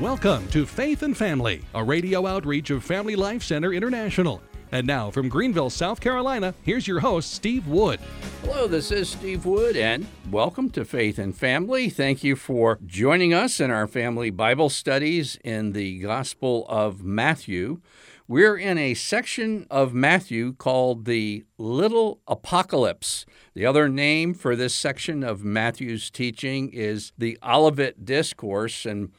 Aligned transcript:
Welcome 0.00 0.48
to 0.48 0.64
Faith 0.64 1.02
and 1.02 1.14
Family, 1.14 1.60
a 1.74 1.84
radio 1.84 2.26
outreach 2.26 2.70
of 2.70 2.82
Family 2.82 3.16
Life 3.16 3.42
Center 3.42 3.74
International. 3.74 4.40
And 4.72 4.86
now 4.86 5.10
from 5.10 5.28
Greenville, 5.28 5.68
South 5.68 6.00
Carolina, 6.00 6.54
here's 6.62 6.88
your 6.88 7.00
host, 7.00 7.34
Steve 7.34 7.66
Wood. 7.66 8.00
Hello, 8.40 8.66
this 8.66 8.90
is 8.90 9.10
Steve 9.10 9.44
Wood, 9.44 9.76
and 9.76 10.06
welcome 10.30 10.70
to 10.70 10.86
Faith 10.86 11.18
and 11.18 11.36
Family. 11.36 11.90
Thank 11.90 12.24
you 12.24 12.34
for 12.34 12.78
joining 12.86 13.34
us 13.34 13.60
in 13.60 13.70
our 13.70 13.86
family 13.86 14.30
Bible 14.30 14.70
studies 14.70 15.38
in 15.44 15.72
the 15.72 15.98
Gospel 15.98 16.64
of 16.70 17.04
Matthew. 17.04 17.82
We're 18.26 18.56
in 18.56 18.78
a 18.78 18.94
section 18.94 19.66
of 19.70 19.92
Matthew 19.92 20.54
called 20.54 21.04
the 21.04 21.44
Little 21.58 22.22
Apocalypse. 22.26 23.26
The 23.52 23.66
other 23.66 23.86
name 23.86 24.32
for 24.32 24.56
this 24.56 24.74
section 24.74 25.22
of 25.22 25.44
Matthew's 25.44 26.10
teaching 26.10 26.70
is 26.72 27.12
the 27.18 27.36
Olivet 27.42 28.06
Discourse, 28.06 28.86
and 28.86 29.10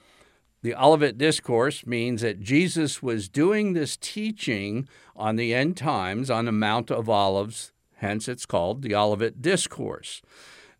the 0.63 0.75
Olivet 0.75 1.17
Discourse 1.17 1.85
means 1.85 2.21
that 2.21 2.39
Jesus 2.39 3.01
was 3.01 3.27
doing 3.27 3.73
this 3.73 3.97
teaching 3.97 4.87
on 5.15 5.35
the 5.35 5.53
end 5.53 5.75
times 5.75 6.29
on 6.29 6.45
the 6.45 6.51
Mount 6.51 6.91
of 6.91 7.09
Olives, 7.09 7.71
hence 7.95 8.27
it's 8.27 8.45
called 8.45 8.83
the 8.83 8.93
Olivet 8.93 9.41
Discourse. 9.41 10.21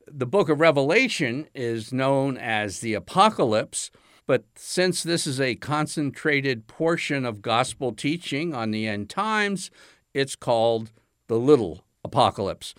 The 0.08 0.28
book 0.28 0.50
of 0.50 0.60
Revelation 0.60 1.48
is 1.56 1.92
known 1.92 2.38
as 2.38 2.80
the 2.80 2.94
Apocalypse, 2.94 3.90
but 4.28 4.44
since 4.56 5.02
this 5.02 5.26
is 5.26 5.42
a 5.42 5.56
concentrated 5.56 6.68
portion 6.68 7.26
of 7.26 7.42
gospel 7.42 7.92
teaching 7.92 8.54
on 8.54 8.72
the 8.72 8.88
end 8.88 9.10
times, 9.10 9.72
it's 10.14 10.36
called 10.36 10.92
the 11.28 11.40
Little 11.40 11.84
Apocalypse. 12.04 12.76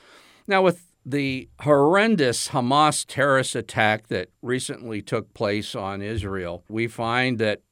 Now, 0.46 0.62
with 0.62 0.91
the 1.05 1.48
horrendous 1.61 2.48
Hamas 2.48 3.05
terrorist 3.06 3.55
attack 3.55 4.09
that 4.09 4.29
recently 4.41 5.02
took 5.02 5.33
place 5.34 5.74
on 5.74 6.01
Israel, 6.02 6.65
we 6.69 6.87
find 6.87 7.38
that 7.38 7.63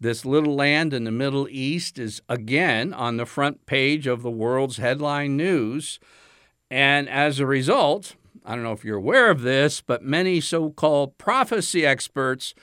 this 0.00 0.24
little 0.24 0.54
land 0.54 0.92
in 0.92 1.04
the 1.04 1.10
Middle 1.10 1.48
East 1.48 1.98
is 1.98 2.20
again 2.28 2.92
on 2.92 3.16
the 3.16 3.26
front 3.26 3.64
page 3.66 4.06
of 4.06 4.22
the 4.22 4.30
world's 4.30 4.78
headline 4.78 5.36
news. 5.36 5.98
And 6.70 7.08
as 7.08 7.38
a 7.38 7.46
result, 7.46 8.16
I 8.44 8.54
don't 8.54 8.64
know 8.64 8.72
if 8.72 8.84
you're 8.84 8.98
aware 8.98 9.30
of 9.30 9.42
this, 9.42 9.80
but 9.80 10.02
many 10.02 10.40
so 10.40 10.70
called 10.70 11.16
prophecy 11.16 11.86
experts 11.86 12.54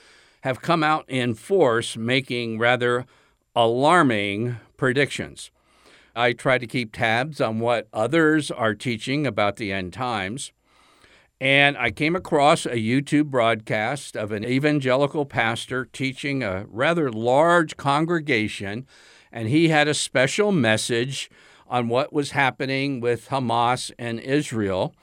have 0.42 0.60
come 0.60 0.82
out 0.82 1.04
in 1.08 1.34
force 1.34 1.96
making 1.96 2.58
rather 2.58 3.06
alarming 3.56 4.56
predictions. 4.76 5.50
I 6.14 6.32
try 6.32 6.58
to 6.58 6.66
keep 6.66 6.92
tabs 6.92 7.40
on 7.40 7.58
what 7.58 7.88
others 7.92 8.50
are 8.50 8.74
teaching 8.74 9.26
about 9.26 9.56
the 9.56 9.72
end 9.72 9.92
times. 9.92 10.52
And 11.40 11.76
I 11.76 11.90
came 11.90 12.14
across 12.14 12.66
a 12.66 12.76
YouTube 12.76 13.24
broadcast 13.24 14.16
of 14.16 14.30
an 14.30 14.44
evangelical 14.44 15.26
pastor 15.26 15.84
teaching 15.86 16.42
a 16.42 16.66
rather 16.68 17.10
large 17.10 17.76
congregation, 17.76 18.86
and 19.32 19.48
he 19.48 19.68
had 19.68 19.88
a 19.88 19.94
special 19.94 20.52
message 20.52 21.30
on 21.66 21.88
what 21.88 22.12
was 22.12 22.30
happening 22.30 23.00
with 23.00 23.28
Hamas 23.30 23.90
and 23.98 24.20
Israel. 24.20 24.94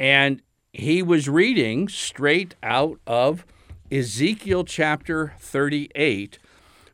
And 0.00 0.40
he 0.72 1.02
was 1.02 1.28
reading 1.28 1.88
straight 1.88 2.54
out 2.62 2.98
of 3.06 3.44
Ezekiel 3.90 4.64
chapter 4.64 5.34
38, 5.38 6.38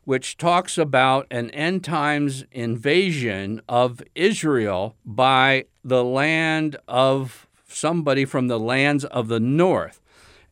which 0.05 0.37
talks 0.37 0.77
about 0.77 1.25
an 1.31 1.49
end 1.51 1.83
times 1.83 2.43
invasion 2.51 3.61
of 3.69 4.01
Israel 4.15 4.95
by 5.05 5.65
the 5.83 6.03
land 6.03 6.75
of 6.87 7.47
somebody 7.67 8.25
from 8.25 8.47
the 8.47 8.59
lands 8.59 9.05
of 9.05 9.27
the 9.27 9.39
north. 9.39 10.01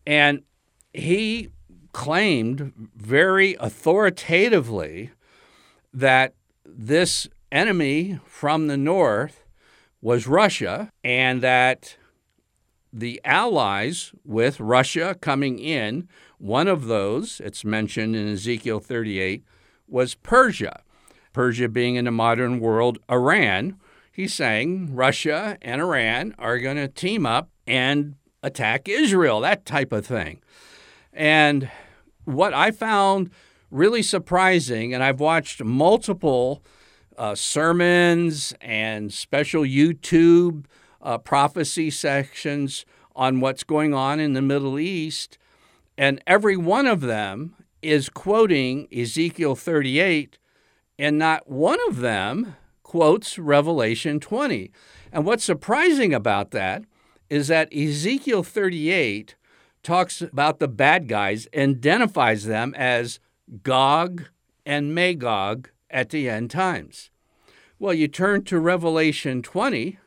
And 0.06 0.44
he 0.94 1.50
claimed 1.94 2.74
very 2.96 3.56
authoritatively 3.60 5.12
that 5.94 6.34
this 6.66 7.28
enemy 7.52 8.20
from 8.26 8.68
the 8.68 8.78
north 8.78 9.44
was 10.02 10.26
Russia 10.28 10.92
and 11.04 11.42
that 11.42 11.98
the 12.94 13.22
allies 13.24 14.12
with 14.26 14.60
Russia 14.60 15.16
coming 15.22 15.60
in, 15.60 16.08
one 16.42 16.68
of 16.68 16.86
those, 16.86 17.40
it's 17.44 17.64
mentioned 17.64 18.16
in 18.16 18.28
Ezekiel 18.28 18.80
38, 18.80 19.44
was 19.88 20.16
Persia. 20.16 20.82
Persia 21.34 21.70
being 21.70 21.96
in 21.96 22.06
the 22.06 22.12
modern 22.12 22.60
world 22.60 22.98
Iran. 23.12 23.78
He's 24.12 24.34
saying 24.34 24.96
Russia 24.96 25.60
and 25.62 25.80
Iran 25.80 26.34
are 26.40 26.58
going 26.58 26.78
to 26.78 26.88
team 26.88 27.28
up 27.28 27.52
and 27.68 28.16
attack 28.42 28.90
Israel, 28.90 29.40
that 29.42 29.68
type 29.68 29.92
of 29.92 30.04
thing. 30.04 30.42
And 31.14 31.70
what 32.26 32.56
I 32.56 32.72
found 32.72 33.30
really 33.70 34.02
surprising, 34.02 34.96
and 34.96 35.04
I've 35.04 35.20
watched 35.20 35.64
multiple 35.64 36.64
uh, 37.20 37.36
sermons 37.36 38.56
and 38.62 39.14
special 39.14 39.62
YouTube 39.62 40.66
uh, 41.04 41.20
prophecy 41.20 41.92
sections 41.92 42.84
on 43.16 43.42
what's 43.42 43.64
going 43.64 43.94
on 43.94 44.20
in 44.20 44.34
the 44.34 44.42
Middle 44.42 44.80
East, 44.80 45.38
and 45.98 46.22
every 46.26 46.58
one 46.58 46.88
of 46.88 47.02
them 47.02 47.56
is 47.82 48.10
quoting 48.10 48.88
Ezekiel 48.96 49.56
38, 49.56 50.38
and 51.00 51.18
not 51.18 51.50
one 51.50 51.80
of 51.88 51.98
them 51.98 52.56
quotes 52.84 53.40
Revelation 53.40 54.20
20. 54.20 54.72
And 55.12 55.26
what's 55.26 55.44
surprising 55.44 56.14
about 56.14 56.52
that 56.52 56.84
is 57.30 57.48
that 57.48 57.74
Ezekiel 57.74 58.44
38 58.44 59.36
talks 59.84 60.22
about 60.22 60.60
the 60.60 60.68
bad 60.68 61.08
guys, 61.08 61.48
identifies 61.56 62.46
them 62.46 62.74
as 62.76 63.20
Gog 63.64 64.26
and 64.66 64.94
Magog 64.94 65.70
at 65.90 66.10
the 66.10 66.30
end 66.30 66.52
times. 66.52 67.10
Well, 67.80 67.94
you 67.94 68.08
turn 68.08 68.44
to 68.44 68.60
Revelation 68.60 69.42
20, 69.42 69.98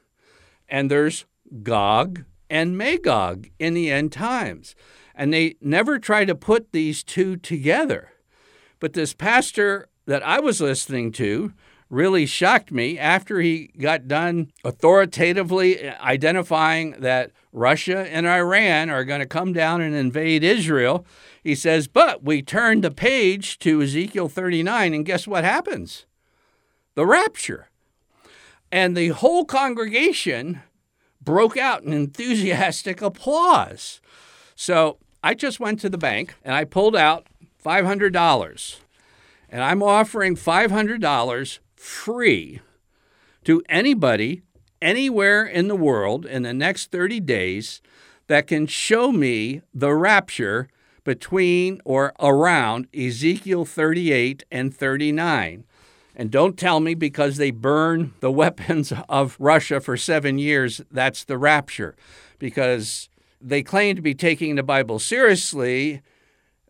and 0.68 0.90
there's 0.90 1.24
Gog 1.62 2.24
and 2.48 2.78
Magog 2.78 3.48
in 3.58 3.74
the 3.74 3.90
end 3.90 4.12
times. 4.12 4.76
And 5.14 5.32
they 5.32 5.56
never 5.60 5.98
try 5.98 6.24
to 6.24 6.34
put 6.34 6.72
these 6.72 7.02
two 7.02 7.36
together. 7.36 8.10
But 8.80 8.92
this 8.92 9.14
pastor 9.14 9.88
that 10.06 10.22
I 10.22 10.40
was 10.40 10.60
listening 10.60 11.12
to 11.12 11.52
really 11.90 12.26
shocked 12.26 12.72
me 12.72 12.98
after 12.98 13.40
he 13.40 13.70
got 13.78 14.08
done 14.08 14.50
authoritatively 14.64 15.88
identifying 15.88 16.92
that 17.00 17.30
Russia 17.52 18.00
and 18.10 18.26
Iran 18.26 18.90
are 18.90 19.04
going 19.04 19.20
to 19.20 19.26
come 19.26 19.52
down 19.52 19.80
and 19.80 19.94
invade 19.94 20.42
Israel. 20.42 21.06
He 21.42 21.54
says, 21.54 21.86
But 21.86 22.24
we 22.24 22.42
turned 22.42 22.82
the 22.82 22.90
page 22.90 23.58
to 23.60 23.80
Ezekiel 23.80 24.28
39, 24.28 24.92
and 24.92 25.06
guess 25.06 25.26
what 25.26 25.44
happens? 25.44 26.06
The 26.94 27.06
rapture. 27.06 27.68
And 28.72 28.96
the 28.96 29.08
whole 29.08 29.44
congregation 29.44 30.62
broke 31.20 31.56
out 31.56 31.84
in 31.84 31.92
enthusiastic 31.92 33.00
applause. 33.02 34.00
So 34.56 34.98
I 35.24 35.32
just 35.32 35.58
went 35.58 35.80
to 35.80 35.88
the 35.88 35.96
bank 35.96 36.34
and 36.44 36.54
I 36.54 36.64
pulled 36.64 36.94
out 36.94 37.26
$500. 37.64 38.76
And 39.48 39.62
I'm 39.62 39.82
offering 39.82 40.36
$500 40.36 41.58
free 41.74 42.60
to 43.44 43.62
anybody 43.70 44.42
anywhere 44.82 45.46
in 45.46 45.68
the 45.68 45.76
world 45.76 46.26
in 46.26 46.42
the 46.42 46.52
next 46.52 46.90
30 46.90 47.20
days 47.20 47.80
that 48.26 48.46
can 48.46 48.66
show 48.66 49.12
me 49.12 49.62
the 49.72 49.94
rapture 49.94 50.68
between 51.04 51.80
or 51.86 52.12
around 52.20 52.86
Ezekiel 52.94 53.64
38 53.64 54.44
and 54.50 54.76
39. 54.76 55.64
And 56.14 56.30
don't 56.30 56.58
tell 56.58 56.80
me 56.80 56.92
because 56.92 57.38
they 57.38 57.50
burn 57.50 58.12
the 58.20 58.30
weapons 58.42 58.92
of 59.08 59.36
Russia 59.38 59.80
for 59.80 59.96
seven 59.96 60.38
years, 60.38 60.82
that's 60.90 61.24
the 61.24 61.38
rapture. 61.38 61.96
Because 62.38 63.08
they 63.46 63.62
claim 63.62 63.94
to 63.94 64.02
be 64.02 64.14
taking 64.14 64.54
the 64.54 64.62
Bible 64.62 64.98
seriously, 64.98 66.00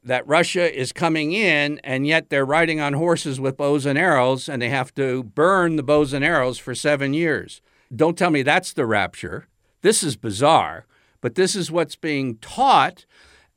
that 0.03 0.27
Russia 0.27 0.77
is 0.77 0.93
coming 0.93 1.33
in, 1.33 1.81
and 1.85 2.07
yet 2.07 2.29
they're 2.29 2.45
riding 2.45 2.81
on 2.81 2.95
horses 2.95 3.41
with 3.41 3.57
bows 3.57 3.87
and 3.87 3.99
arrows, 3.99 4.49
and 4.49 4.61
they 4.61 4.69
have 4.69 4.93
to 4.95 5.23
burn 5.23 5.77
the 5.77 5.83
bows 5.83 6.13
and 6.13 6.25
arrows 6.25 6.59
for 6.59 6.75
seven 6.75 7.15
years. 7.15 7.63
Don't 7.95 8.19
tell 8.19 8.31
me 8.31 8.43
that's 8.43 8.73
the 8.73 8.87
rapture. 8.87 9.47
This 9.83 10.03
is 10.03 10.17
bizarre, 10.17 10.85
but 11.21 11.37
this 11.37 11.55
is 11.55 11.71
what's 11.71 11.97
being 11.97 12.37
taught, 12.39 13.07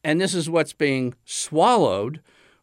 and 0.03 0.21
this 0.21 0.33
is 0.33 0.49
what's 0.49 0.73
being 0.73 1.15
swallowed 1.25 2.21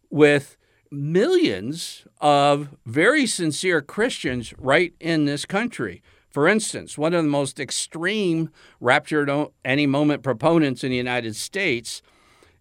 with 0.09 0.57
millions 0.91 2.07
of 2.21 2.69
very 2.87 3.27
sincere 3.27 3.83
Christians 3.83 4.55
right 4.57 4.95
in 5.01 5.25
this 5.25 5.45
country. 5.45 6.03
For 6.35 6.49
instance, 6.49 6.99
one 6.99 7.15
of 7.15 7.23
the 7.23 7.31
most 7.31 7.61
extreme 7.61 8.51
rapture 8.81 9.47
any 9.65 9.87
moment 9.87 10.25
proponents 10.25 10.83
in 10.83 10.91
the 10.91 10.97
United 10.97 11.37
States 11.37 12.03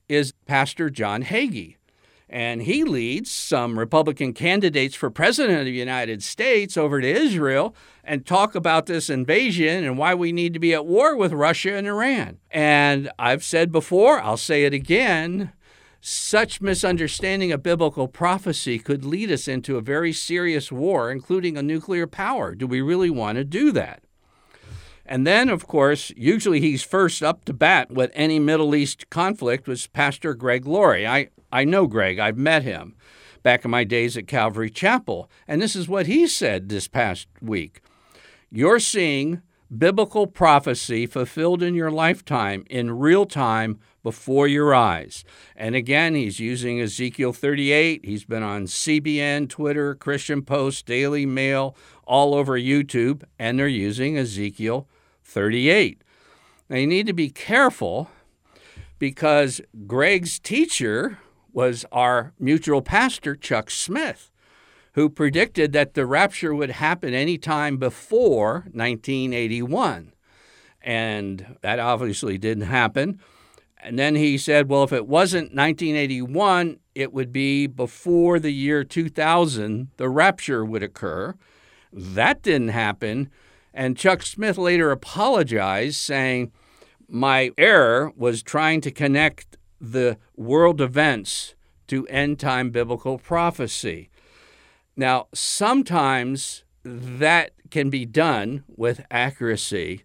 is 0.07 0.31
Pastor 0.45 0.91
John 0.91 1.23
Hagee. 1.23 1.77
And 2.29 2.61
he 2.61 2.83
leads 2.83 3.31
some 3.31 3.79
Republican 3.79 4.33
candidates 4.33 4.93
for 4.93 5.09
president 5.09 5.57
of 5.57 5.65
the 5.65 5.71
United 5.71 6.21
States 6.21 6.77
over 6.77 7.01
to 7.01 7.07
Israel 7.07 7.75
and 8.03 8.27
talk 8.27 8.53
about 8.53 8.85
this 8.85 9.09
invasion 9.09 9.83
and 9.83 9.97
why 9.97 10.13
we 10.13 10.31
need 10.31 10.53
to 10.53 10.59
be 10.59 10.75
at 10.75 10.85
war 10.85 11.17
with 11.17 11.33
Russia 11.33 11.73
and 11.73 11.87
Iran. 11.87 12.37
And 12.51 13.09
I've 13.17 13.43
said 13.43 13.71
before, 13.71 14.21
I'll 14.21 14.37
say 14.37 14.65
it 14.65 14.75
again 14.75 15.51
such 16.05 16.59
misunderstanding 16.59 17.53
of 17.53 17.63
biblical 17.63 18.09
prophecy 18.09 18.77
could 18.77 19.05
lead 19.05 19.31
us 19.31 19.47
into 19.47 19.77
a 19.77 19.81
very 19.81 20.11
serious 20.11 20.69
war, 20.69 21.09
including 21.09 21.57
a 21.57 21.63
nuclear 21.63 22.05
power. 22.05 22.53
Do 22.53 22.67
we 22.67 22.81
really 22.81 23.09
want 23.09 23.37
to 23.37 23.45
do 23.45 23.71
that? 23.71 24.03
And 25.05 25.25
then, 25.25 25.47
of 25.47 25.65
course, 25.65 26.11
usually 26.17 26.59
he's 26.59 26.83
first 26.83 27.23
up 27.23 27.45
to 27.45 27.53
bat 27.53 27.89
with 27.89 28.11
any 28.13 28.37
Middle 28.37 28.75
East 28.75 29.09
conflict 29.09 29.65
was 29.65 29.87
Pastor 29.87 30.33
Greg 30.33 30.65
Laurie. 30.65 31.07
I, 31.07 31.29
I 31.53 31.63
know 31.63 31.87
Greg, 31.87 32.19
I've 32.19 32.37
met 32.37 32.63
him 32.63 32.95
back 33.41 33.63
in 33.63 33.71
my 33.71 33.85
days 33.85 34.17
at 34.17 34.27
Calvary 34.27 34.69
Chapel. 34.69 35.29
And 35.47 35.61
this 35.61 35.73
is 35.73 35.87
what 35.87 36.07
he 36.07 36.27
said 36.27 36.67
this 36.67 36.89
past 36.89 37.29
week 37.41 37.81
You're 38.51 38.79
seeing 38.79 39.41
biblical 39.77 40.27
prophecy 40.27 41.05
fulfilled 41.05 41.63
in 41.63 41.75
your 41.75 41.91
lifetime 41.91 42.63
in 42.69 42.99
real 42.99 43.25
time 43.25 43.79
before 44.01 44.47
your 44.47 44.75
eyes. 44.75 45.23
And 45.55 45.75
again, 45.75 46.15
he's 46.15 46.39
using 46.39 46.81
Ezekiel 46.81 47.33
38. 47.33 48.05
He's 48.05 48.25
been 48.25 48.43
on 48.43 48.65
CBN, 48.65 49.49
Twitter, 49.49 49.95
Christian 49.95 50.41
Post, 50.41 50.85
Daily 50.85 51.25
Mail, 51.25 51.75
all 52.05 52.35
over 52.35 52.59
YouTube, 52.59 53.23
and 53.39 53.57
they're 53.57 53.67
using 53.67 54.17
Ezekiel 54.17 54.87
38. 55.23 56.01
Now, 56.69 56.77
you 56.77 56.87
need 56.87 57.07
to 57.07 57.13
be 57.13 57.29
careful 57.29 58.09
because 58.99 59.61
Greg's 59.87 60.39
teacher 60.39 61.19
was 61.51 61.85
our 61.91 62.33
mutual 62.39 62.81
pastor, 62.81 63.35
Chuck 63.35 63.69
Smith 63.69 64.31
who 64.93 65.09
predicted 65.09 65.73
that 65.73 65.93
the 65.93 66.05
rapture 66.05 66.53
would 66.53 66.71
happen 66.71 67.13
any 67.13 67.37
time 67.37 67.77
before 67.77 68.65
1981. 68.71 70.13
And 70.81 71.57
that 71.61 71.79
obviously 71.79 72.37
didn't 72.37 72.67
happen. 72.67 73.19
And 73.81 73.99
then 73.99 74.15
he 74.15 74.37
said, 74.37 74.69
well, 74.69 74.83
if 74.83 74.93
it 74.93 75.07
wasn't 75.07 75.55
1981, 75.55 76.79
it 76.95 77.11
would 77.11 77.33
be 77.33 77.67
before 77.67 78.39
the 78.39 78.53
year 78.53 78.83
2000, 78.83 79.89
the 79.97 80.09
rapture 80.09 80.63
would 80.63 80.83
occur. 80.83 81.35
That 81.91 82.41
didn't 82.41 82.69
happen. 82.69 83.29
And 83.73 83.97
Chuck 83.97 84.21
Smith 84.21 84.57
later 84.57 84.91
apologized, 84.91 85.97
saying, 85.97 86.51
My 87.09 87.51
error 87.57 88.11
was 88.15 88.43
trying 88.43 88.81
to 88.81 88.91
connect 88.91 89.57
the 89.81 90.17
world 90.35 90.79
events 90.79 91.55
to 91.87 92.07
end 92.07 92.39
time 92.39 92.69
biblical 92.69 93.17
prophecy. 93.17 94.09
Now, 94.95 95.27
sometimes 95.33 96.63
that 96.83 97.51
can 97.71 97.89
be 97.89 98.05
done 98.05 98.63
with 98.67 99.05
accuracy, 99.09 100.03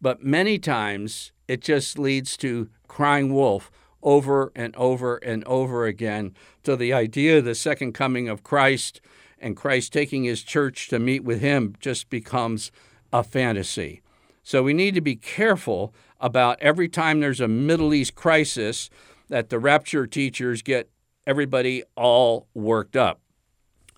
but 0.00 0.22
many 0.22 0.58
times 0.58 1.32
it 1.46 1.60
just 1.60 1.98
leads 1.98 2.36
to 2.38 2.68
crying 2.88 3.32
wolf 3.32 3.70
over 4.02 4.52
and 4.54 4.74
over 4.76 5.16
and 5.18 5.44
over 5.44 5.86
again 5.86 6.34
to 6.64 6.76
the 6.76 6.92
idea 6.92 7.38
of 7.38 7.44
the 7.44 7.54
second 7.54 7.92
coming 7.92 8.28
of 8.28 8.42
Christ 8.42 9.00
and 9.38 9.56
Christ 9.56 9.92
taking 9.92 10.24
his 10.24 10.42
church 10.42 10.88
to 10.88 10.98
meet 10.98 11.22
with 11.22 11.40
him 11.40 11.74
just 11.78 12.08
becomes 12.10 12.72
a 13.12 13.22
fantasy. 13.22 14.02
So 14.42 14.62
we 14.62 14.72
need 14.72 14.94
to 14.94 15.00
be 15.00 15.16
careful 15.16 15.94
about 16.20 16.60
every 16.60 16.88
time 16.88 17.20
there's 17.20 17.40
a 17.40 17.48
Middle 17.48 17.92
East 17.92 18.14
crisis 18.14 18.90
that 19.28 19.50
the 19.50 19.58
rapture 19.58 20.06
teachers 20.06 20.62
get 20.62 20.88
everybody 21.26 21.82
all 21.96 22.46
worked 22.54 22.96
up. 22.96 23.20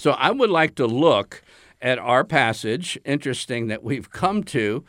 So 0.01 0.13
I 0.13 0.31
would 0.31 0.51
like 0.51 0.77
to 0.77 0.87
look 0.87 1.43
at 1.83 1.99
our 1.99 2.23
passage, 2.23 2.97
interesting 3.05 3.67
that 3.67 3.83
we've 3.83 4.09
come 4.11 4.45
to 4.45 4.85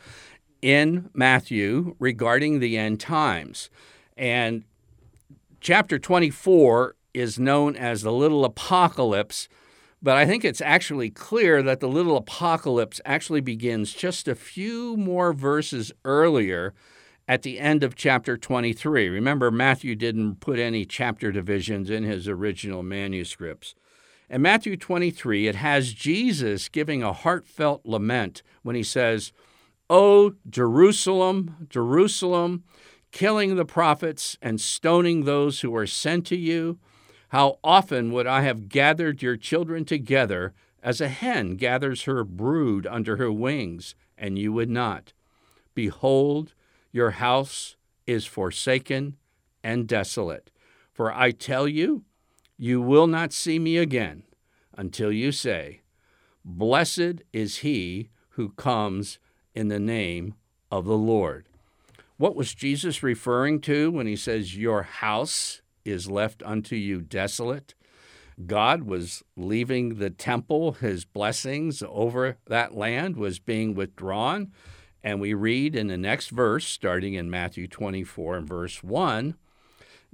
in 0.62 1.10
Matthew 1.12 1.96
regarding 1.98 2.60
the 2.60 2.78
end 2.78 3.00
times. 3.00 3.70
And 4.16 4.62
chapter 5.60 5.98
24 5.98 6.94
is 7.12 7.40
known 7.40 7.74
as 7.74 8.02
the 8.02 8.12
little 8.12 8.44
apocalypse, 8.44 9.48
but 10.00 10.16
I 10.16 10.26
think 10.26 10.44
it's 10.44 10.60
actually 10.60 11.10
clear 11.10 11.60
that 11.60 11.80
the 11.80 11.88
little 11.88 12.16
apocalypse 12.16 13.00
actually 13.04 13.40
begins 13.40 13.92
just 13.92 14.28
a 14.28 14.36
few 14.36 14.96
more 14.96 15.32
verses 15.32 15.90
earlier 16.04 16.72
at 17.26 17.42
the 17.42 17.58
end 17.58 17.82
of 17.82 17.96
chapter 17.96 18.36
23. 18.36 19.08
Remember, 19.08 19.50
Matthew 19.50 19.96
didn't 19.96 20.36
put 20.36 20.60
any 20.60 20.84
chapter 20.84 21.32
divisions 21.32 21.90
in 21.90 22.04
his 22.04 22.28
original 22.28 22.84
manuscripts. 22.84 23.74
In 24.30 24.42
Matthew 24.42 24.76
23, 24.76 25.48
it 25.48 25.56
has 25.56 25.92
Jesus 25.92 26.68
giving 26.68 27.02
a 27.02 27.12
heartfelt 27.12 27.84
lament 27.84 28.44
when 28.62 28.76
he 28.76 28.84
says, 28.84 29.32
O 29.90 30.34
Jerusalem, 30.48 31.66
Jerusalem, 31.68 32.62
killing 33.10 33.56
the 33.56 33.64
prophets 33.64 34.38
and 34.40 34.60
stoning 34.60 35.24
those 35.24 35.62
who 35.62 35.74
are 35.74 35.86
sent 35.86 36.26
to 36.28 36.36
you, 36.36 36.78
how 37.30 37.58
often 37.64 38.12
would 38.12 38.28
I 38.28 38.42
have 38.42 38.68
gathered 38.68 39.20
your 39.20 39.36
children 39.36 39.84
together 39.84 40.54
as 40.80 41.00
a 41.00 41.08
hen 41.08 41.56
gathers 41.56 42.04
her 42.04 42.22
brood 42.22 42.86
under 42.86 43.16
her 43.16 43.32
wings, 43.32 43.96
and 44.16 44.38
you 44.38 44.52
would 44.52 44.70
not? 44.70 45.12
Behold, 45.74 46.54
your 46.92 47.10
house 47.12 47.76
is 48.06 48.26
forsaken 48.26 49.16
and 49.64 49.88
desolate. 49.88 50.52
For 50.92 51.12
I 51.12 51.32
tell 51.32 51.66
you, 51.66 52.04
you 52.62 52.78
will 52.78 53.06
not 53.06 53.32
see 53.32 53.58
me 53.58 53.78
again 53.78 54.22
until 54.76 55.10
you 55.10 55.32
say, 55.32 55.80
Blessed 56.44 57.22
is 57.32 57.58
he 57.58 58.10
who 58.32 58.50
comes 58.50 59.18
in 59.54 59.68
the 59.68 59.80
name 59.80 60.34
of 60.70 60.84
the 60.84 60.98
Lord. 60.98 61.46
What 62.18 62.36
was 62.36 62.52
Jesus 62.52 63.02
referring 63.02 63.62
to 63.62 63.90
when 63.90 64.06
he 64.06 64.14
says, 64.14 64.58
Your 64.58 64.82
house 64.82 65.62
is 65.86 66.10
left 66.10 66.42
unto 66.44 66.76
you 66.76 67.00
desolate? 67.00 67.74
God 68.44 68.82
was 68.82 69.22
leaving 69.38 69.94
the 69.94 70.10
temple, 70.10 70.72
his 70.72 71.06
blessings 71.06 71.82
over 71.88 72.36
that 72.46 72.76
land 72.76 73.16
was 73.16 73.38
being 73.38 73.74
withdrawn. 73.74 74.52
And 75.02 75.18
we 75.18 75.32
read 75.32 75.74
in 75.74 75.86
the 75.86 75.96
next 75.96 76.28
verse, 76.28 76.66
starting 76.66 77.14
in 77.14 77.30
Matthew 77.30 77.66
24 77.66 78.36
and 78.36 78.46
verse 78.46 78.82
1, 78.82 79.34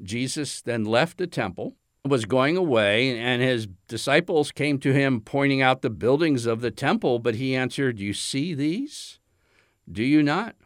Jesus 0.00 0.62
then 0.62 0.84
left 0.84 1.18
the 1.18 1.26
temple 1.26 1.74
was 2.06 2.24
going 2.24 2.56
away, 2.56 3.18
and 3.18 3.42
his 3.42 3.68
disciples 3.88 4.52
came 4.52 4.78
to 4.80 4.92
him 4.92 5.20
pointing 5.20 5.62
out 5.62 5.82
the 5.82 5.90
buildings 5.90 6.46
of 6.46 6.60
the 6.60 6.70
temple, 6.70 7.18
but 7.18 7.36
he 7.36 7.54
answered, 7.54 7.98
You 7.98 8.12
see 8.12 8.54
these? 8.54 9.18
Do 9.90 10.02
you 10.02 10.22
not? 10.22 10.56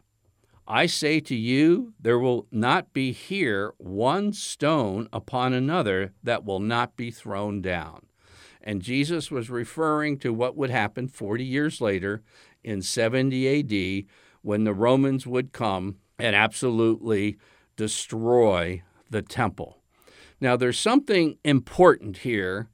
I 0.67 0.85
say 0.85 1.19
to 1.21 1.35
you, 1.35 1.93
there 1.99 2.17
will 2.17 2.47
not 2.51 2.93
be 2.93 3.11
here 3.11 3.73
one 3.77 4.31
stone 4.31 5.09
upon 5.11 5.53
another 5.53 6.13
that 6.23 6.45
will 6.45 6.59
not 6.59 6.95
be 6.95 7.11
thrown 7.11 7.61
down. 7.61 8.05
And 8.61 8.81
Jesus 8.81 9.29
was 9.29 9.49
referring 9.49 10.17
to 10.19 10.33
what 10.33 10.55
would 10.55 10.69
happen 10.69 11.07
40 11.07 11.43
years 11.43 11.81
later 11.81 12.21
in 12.63 12.81
70 12.81 13.59
AD 13.59 14.05
when 14.43 14.63
the 14.63 14.73
Romans 14.73 15.27
would 15.27 15.51
come 15.51 15.97
and 16.17 16.35
absolutely 16.35 17.37
destroy 17.75 18.83
the 19.09 19.21
temple. 19.21 19.80
Now, 20.41 20.57
there's 20.57 20.79
something 20.79 21.37
important 21.45 22.17
here 22.17 22.67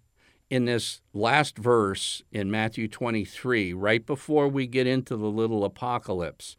in 0.49 0.63
this 0.63 1.01
last 1.13 1.57
verse 1.57 2.23
in 2.31 2.49
Matthew 2.49 2.87
23, 2.87 3.73
right 3.73 4.05
before 4.05 4.47
we 4.47 4.65
get 4.65 4.87
into 4.87 5.17
the 5.17 5.27
little 5.27 5.65
apocalypse. 5.65 6.55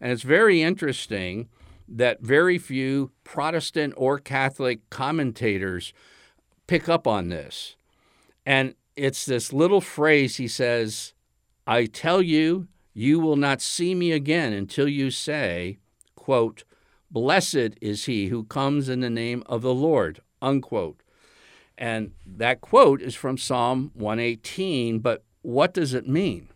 And 0.00 0.10
it's 0.10 0.22
very 0.22 0.60
interesting 0.60 1.48
that 1.86 2.20
very 2.20 2.58
few 2.58 3.12
Protestant 3.22 3.94
or 3.96 4.18
Catholic 4.18 4.90
commentators 4.90 5.92
pick 6.66 6.88
up 6.88 7.06
on 7.06 7.28
this. 7.28 7.76
And 8.44 8.74
it's 8.96 9.24
this 9.24 9.52
little 9.52 9.80
phrase 9.80 10.36
he 10.36 10.48
says, 10.48 11.14
I 11.68 11.84
tell 11.84 12.20
you, 12.20 12.66
you 12.92 13.20
will 13.20 13.36
not 13.36 13.62
see 13.62 13.94
me 13.94 14.10
again 14.10 14.52
until 14.52 14.88
you 14.88 15.12
say, 15.12 15.78
quote, 16.16 16.64
Blessed 17.10 17.78
is 17.80 18.06
he 18.06 18.26
who 18.26 18.44
comes 18.44 18.88
in 18.88 19.00
the 19.00 19.08
name 19.08 19.42
of 19.46 19.62
the 19.62 19.72
Lord, 19.72 20.20
unquote. 20.40 21.00
And 21.76 22.12
that 22.26 22.60
quote 22.60 23.00
is 23.00 23.14
from 23.14 23.38
Psalm 23.38 23.92
118, 23.94 24.98
but 24.98 25.22
what 25.42 25.72
does 25.72 25.94
it 25.94 26.08
mean? 26.08 26.48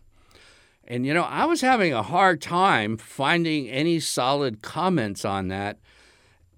And 0.85 1.05
you 1.05 1.13
know, 1.13 1.23
I 1.23 1.45
was 1.45 1.61
having 1.61 1.93
a 1.93 2.03
hard 2.03 2.41
time 2.41 2.97
finding 2.97 3.69
any 3.69 3.99
solid 3.99 4.61
comments 4.61 5.23
on 5.23 5.47
that. 5.47 5.79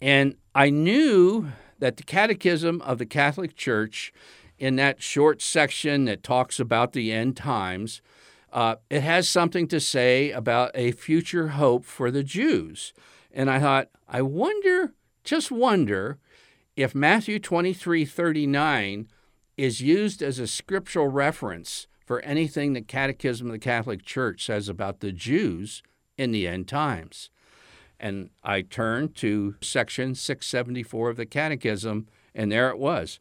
And 0.02 0.36
I 0.56 0.70
knew 0.70 1.52
that 1.80 1.98
the 1.98 2.04
Catechism 2.04 2.82
of 2.82 2.98
the 2.98 3.06
Catholic 3.06 3.56
Church, 3.56 4.12
in 4.58 4.78
that 4.78 5.04
short 5.04 5.42
section 5.42 6.06
that 6.06 6.24
talks 6.24 6.60
about 6.60 6.94
the 6.94 7.12
end 7.12 7.38
times, 7.38 8.02
uh, 8.52 8.78
it 8.90 9.02
has 9.02 9.28
something 9.28 9.68
to 9.68 9.80
say 9.80 10.32
about 10.32 10.72
a 10.74 10.92
future 10.92 11.50
hope 11.50 11.84
for 11.86 12.10
the 12.10 12.24
Jews. 12.24 12.94
And 13.32 13.50
I 13.52 13.60
thought, 13.60 13.90
I 14.08 14.22
wonder, 14.22 14.94
just 15.26 15.52
wonder, 15.52 16.20
if 16.76 16.94
Matthew 16.94 17.40
23 17.40 18.06
39 18.06 19.08
is 19.58 19.82
used 19.82 20.22
as 20.22 20.40
a 20.40 20.48
scriptural 20.48 21.08
reference 21.08 21.88
for 22.06 22.20
anything 22.22 22.74
the 22.74 22.82
Catechism 22.82 23.48
of 23.48 23.54
the 23.54 23.60
Catholic 23.60 24.04
Church 24.04 24.46
says 24.46 24.70
about 24.70 25.00
the 25.00 25.12
Jews 25.12 25.82
in 26.18 26.32
the 26.32 26.48
end 26.48 26.68
times. 26.68 27.30
And 28.00 28.30
I 28.44 28.62
turn 28.62 29.14
to 29.14 29.56
section 29.62 30.16
674 30.16 31.10
of 31.12 31.18
the 31.18 31.26
Catechism, 31.26 32.08
And 32.34 32.52
there 32.52 32.70
it 32.70 32.78
was. 32.78 33.20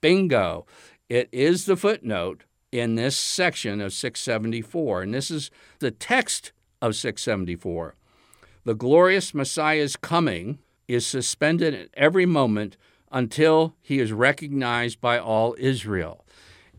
Bingo. 0.00 0.66
It 1.08 1.28
is 1.32 1.66
the 1.66 1.76
footnote 1.76 2.44
in 2.72 2.94
this 2.94 3.18
section 3.18 3.80
of 3.80 3.92
674. 3.92 5.02
And 5.02 5.14
this 5.14 5.30
is 5.30 5.50
the 5.80 5.90
text 5.90 6.52
of 6.80 6.94
674. 6.94 7.96
The 8.64 8.74
glorious 8.74 9.34
Messiah's 9.34 9.96
coming 9.96 10.58
is 10.88 11.06
suspended 11.06 11.74
at 11.74 11.88
every 11.94 12.26
moment 12.26 12.76
until 13.10 13.74
he 13.82 13.98
is 13.98 14.12
recognized 14.12 15.00
by 15.00 15.18
all 15.18 15.54
Israel. 15.58 16.24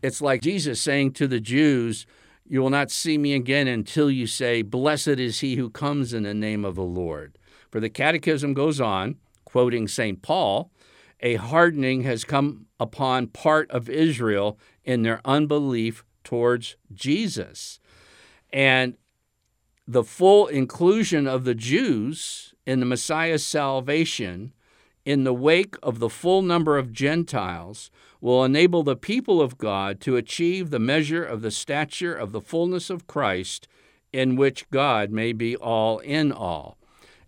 It's 0.02 0.20
like 0.20 0.42
Jesus 0.42 0.80
saying 0.80 1.12
to 1.14 1.26
the 1.26 1.40
Jews, 1.40 2.06
You 2.46 2.62
will 2.62 2.70
not 2.70 2.90
see 2.90 3.18
me 3.18 3.34
again 3.34 3.66
until 3.66 4.10
you 4.10 4.26
say, 4.26 4.62
Blessed 4.62 5.08
is 5.08 5.40
he 5.40 5.56
who 5.56 5.70
comes 5.70 6.14
in 6.14 6.22
the 6.22 6.34
name 6.34 6.64
of 6.64 6.76
the 6.76 6.82
Lord. 6.82 7.38
For 7.70 7.80
the 7.80 7.90
Catechism 7.90 8.54
goes 8.54 8.80
on, 8.80 9.16
quoting 9.44 9.88
St. 9.88 10.22
Paul, 10.22 10.70
a 11.20 11.34
hardening 11.34 12.02
has 12.02 12.24
come 12.24 12.66
upon 12.78 13.26
part 13.26 13.70
of 13.70 13.88
Israel 13.88 14.58
in 14.84 15.02
their 15.02 15.20
unbelief 15.24 16.04
towards 16.22 16.76
Jesus. 16.92 17.80
And 18.52 18.96
the 19.86 20.04
full 20.04 20.46
inclusion 20.46 21.26
of 21.26 21.44
the 21.44 21.54
Jews 21.54 22.54
in 22.68 22.80
the 22.80 22.86
Messiah's 22.86 23.46
salvation 23.46 24.52
in 25.06 25.24
the 25.24 25.32
wake 25.32 25.76
of 25.82 26.00
the 26.00 26.10
full 26.10 26.42
number 26.42 26.76
of 26.76 26.92
Gentiles 26.92 27.90
will 28.20 28.44
enable 28.44 28.82
the 28.82 28.94
people 28.94 29.40
of 29.40 29.56
God 29.56 30.02
to 30.02 30.16
achieve 30.16 30.68
the 30.68 30.78
measure 30.78 31.24
of 31.24 31.40
the 31.40 31.50
stature 31.50 32.14
of 32.14 32.32
the 32.32 32.42
fullness 32.42 32.90
of 32.90 33.06
Christ, 33.06 33.68
in 34.12 34.36
which 34.36 34.68
God 34.68 35.10
may 35.10 35.32
be 35.32 35.56
all 35.56 35.98
in 36.00 36.30
all. 36.30 36.76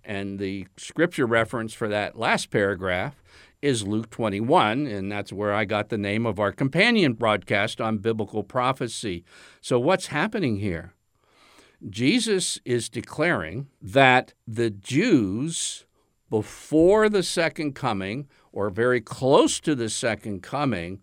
And 0.04 0.38
the 0.38 0.66
scripture 0.76 1.24
reference 1.24 1.72
for 1.72 1.88
that 1.88 2.18
last 2.18 2.50
paragraph 2.50 3.22
is 3.62 3.86
Luke 3.86 4.10
21, 4.10 4.86
and 4.86 5.10
that's 5.10 5.32
where 5.32 5.54
I 5.54 5.64
got 5.64 5.88
the 5.88 5.96
name 5.96 6.26
of 6.26 6.38
our 6.38 6.52
companion 6.52 7.14
broadcast 7.14 7.80
on 7.80 7.96
biblical 7.96 8.42
prophecy. 8.42 9.24
So, 9.62 9.80
what's 9.80 10.08
happening 10.08 10.58
here? 10.58 10.92
Jesus 11.88 12.58
is 12.64 12.88
declaring 12.88 13.68
that 13.80 14.34
the 14.46 14.70
Jews, 14.70 15.86
before 16.28 17.08
the 17.08 17.22
second 17.22 17.74
coming, 17.74 18.28
or 18.52 18.68
very 18.68 19.00
close 19.00 19.60
to 19.60 19.74
the 19.74 19.88
second 19.88 20.42
coming, 20.42 21.00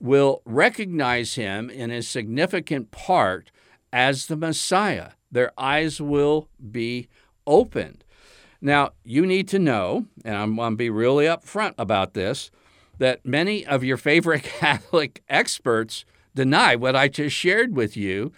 will 0.00 0.42
recognize 0.44 1.36
him 1.36 1.70
in 1.70 1.90
a 1.90 2.02
significant 2.02 2.90
part 2.90 3.50
as 3.92 4.26
the 4.26 4.36
Messiah. 4.36 5.10
Their 5.30 5.52
eyes 5.56 6.00
will 6.00 6.48
be 6.70 7.08
opened. 7.46 8.04
Now, 8.60 8.90
you 9.04 9.24
need 9.24 9.48
to 9.48 9.58
know, 9.58 10.06
and 10.24 10.36
I'm 10.36 10.56
going 10.56 10.72
to 10.72 10.76
be 10.76 10.90
really 10.90 11.24
upfront 11.24 11.74
about 11.78 12.14
this, 12.14 12.50
that 12.98 13.24
many 13.24 13.64
of 13.64 13.82
your 13.82 13.96
favorite 13.96 14.42
Catholic 14.60 15.22
experts 15.28 16.04
deny 16.34 16.76
what 16.76 16.96
I 16.96 17.08
just 17.08 17.36
shared 17.36 17.74
with 17.74 17.96
you 17.96 18.32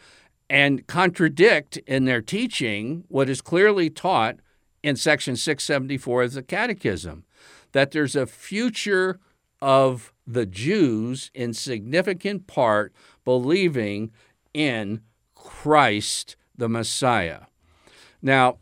and 0.49 0.87
contradict 0.87 1.77
in 1.87 2.05
their 2.05 2.23
teaching 2.23 3.05
what 3.09 3.29
is 3.29 3.41
clearly 3.41 3.91
taught 3.91 4.37
in 4.83 4.97
section 4.97 5.37
674 5.37 6.25
of 6.25 6.33
the 6.33 6.43
Catechism 6.43 7.25
that 7.73 7.91
there's 7.91 8.15
a 8.15 8.27
future 8.27 9.19
of 9.61 10.13
the 10.27 10.47
Jews 10.47 11.31
in 11.35 11.53
significant 11.55 12.47
part 12.47 12.93
believing 13.25 14.11
in 14.53 15.01
Christ 15.35 16.37
the 16.57 16.69
Messiah. 16.69 17.43
Now, 18.23 18.59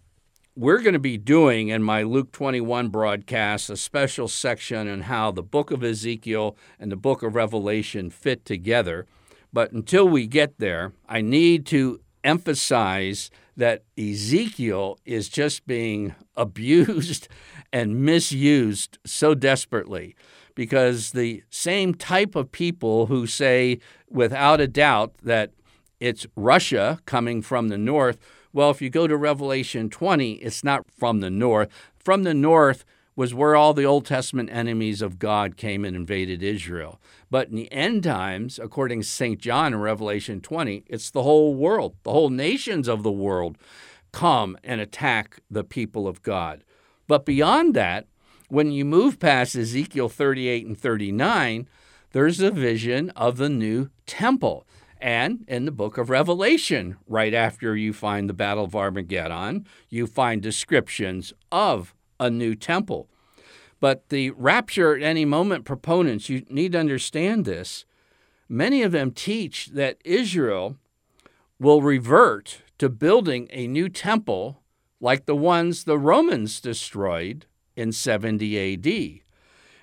we're 0.54 0.80
going 0.80 0.92
to 0.92 0.98
be 0.98 1.16
doing 1.16 1.68
in 1.68 1.82
my 1.82 2.02
Luke 2.02 2.30
21 2.32 2.88
broadcast 2.88 3.70
a 3.70 3.76
special 3.76 4.28
section 4.28 4.88
on 4.88 5.02
how 5.02 5.30
the 5.30 5.42
book 5.42 5.70
of 5.70 5.82
Ezekiel 5.82 6.56
and 6.78 6.92
the 6.92 6.96
book 6.96 7.22
of 7.22 7.34
Revelation 7.34 8.10
fit 8.10 8.44
together. 8.44 9.06
But 9.52 9.72
until 9.72 10.08
we 10.08 10.26
get 10.26 10.58
there, 10.58 10.92
I 11.08 11.20
need 11.20 11.66
to 11.66 12.00
emphasize 12.24 13.30
that 13.56 13.84
Ezekiel 13.98 14.98
is 15.04 15.28
just 15.28 15.66
being 15.66 16.14
abused 16.36 17.28
and 17.72 18.04
misused 18.04 18.98
so 19.04 19.34
desperately 19.34 20.14
because 20.54 21.12
the 21.12 21.42
same 21.50 21.94
type 21.94 22.34
of 22.34 22.52
people 22.52 23.06
who 23.06 23.26
say 23.26 23.78
without 24.10 24.60
a 24.60 24.68
doubt 24.68 25.14
that 25.22 25.50
it's 26.00 26.26
Russia 26.36 26.98
coming 27.06 27.42
from 27.42 27.68
the 27.68 27.78
north, 27.78 28.18
well, 28.52 28.70
if 28.70 28.82
you 28.82 28.90
go 28.90 29.06
to 29.06 29.16
Revelation 29.16 29.88
20, 29.88 30.32
it's 30.34 30.62
not 30.62 30.84
from 30.90 31.20
the 31.20 31.30
north. 31.30 31.68
From 31.96 32.24
the 32.24 32.34
north 32.34 32.84
was 33.14 33.34
where 33.34 33.54
all 33.54 33.74
the 33.74 33.84
Old 33.84 34.06
Testament 34.06 34.48
enemies 34.50 35.02
of 35.02 35.18
God 35.18 35.56
came 35.56 35.84
and 35.84 35.94
invaded 35.94 36.42
Israel. 36.42 37.00
But 37.30 37.48
in 37.48 37.56
the 37.56 37.70
end 37.70 38.04
times, 38.04 38.58
according 38.58 39.02
to 39.02 39.06
St. 39.06 39.38
John 39.38 39.74
in 39.74 39.80
Revelation 39.80 40.40
20, 40.40 40.84
it's 40.86 41.10
the 41.10 41.22
whole 41.22 41.54
world, 41.54 41.96
the 42.04 42.12
whole 42.12 42.30
nations 42.30 42.88
of 42.88 43.02
the 43.02 43.12
world 43.12 43.58
come 44.12 44.56
and 44.64 44.80
attack 44.80 45.40
the 45.50 45.64
people 45.64 46.06
of 46.06 46.22
God. 46.22 46.64
But 47.06 47.26
beyond 47.26 47.74
that, 47.74 48.06
when 48.48 48.70
you 48.70 48.84
move 48.84 49.18
past 49.18 49.56
Ezekiel 49.56 50.08
38 50.08 50.66
and 50.66 50.78
39, 50.78 51.68
there's 52.12 52.40
a 52.40 52.50
vision 52.50 53.10
of 53.10 53.38
the 53.38 53.48
new 53.48 53.88
temple. 54.06 54.66
And 55.00 55.44
in 55.48 55.64
the 55.64 55.72
book 55.72 55.98
of 55.98 56.10
Revelation, 56.10 56.96
right 57.08 57.34
after 57.34 57.74
you 57.76 57.92
find 57.92 58.28
the 58.28 58.34
Battle 58.34 58.64
of 58.64 58.76
Armageddon, 58.76 59.66
you 59.88 60.06
find 60.06 60.40
descriptions 60.40 61.32
of 61.50 61.94
a 62.22 62.30
new 62.30 62.54
temple. 62.54 63.08
But 63.80 64.08
the 64.10 64.30
rapture 64.30 64.96
at 64.96 65.02
any 65.02 65.24
moment 65.24 65.64
proponents, 65.64 66.28
you 66.28 66.44
need 66.48 66.72
to 66.72 66.78
understand 66.78 67.44
this. 67.44 67.84
Many 68.48 68.82
of 68.82 68.92
them 68.92 69.10
teach 69.10 69.66
that 69.68 69.98
Israel 70.04 70.76
will 71.58 71.82
revert 71.82 72.62
to 72.78 72.88
building 72.88 73.48
a 73.50 73.66
new 73.66 73.88
temple 73.88 74.62
like 75.00 75.26
the 75.26 75.36
ones 75.36 75.84
the 75.84 75.98
Romans 75.98 76.60
destroyed 76.60 77.46
in 77.74 77.90
70 77.90 78.74
AD. 78.74 79.20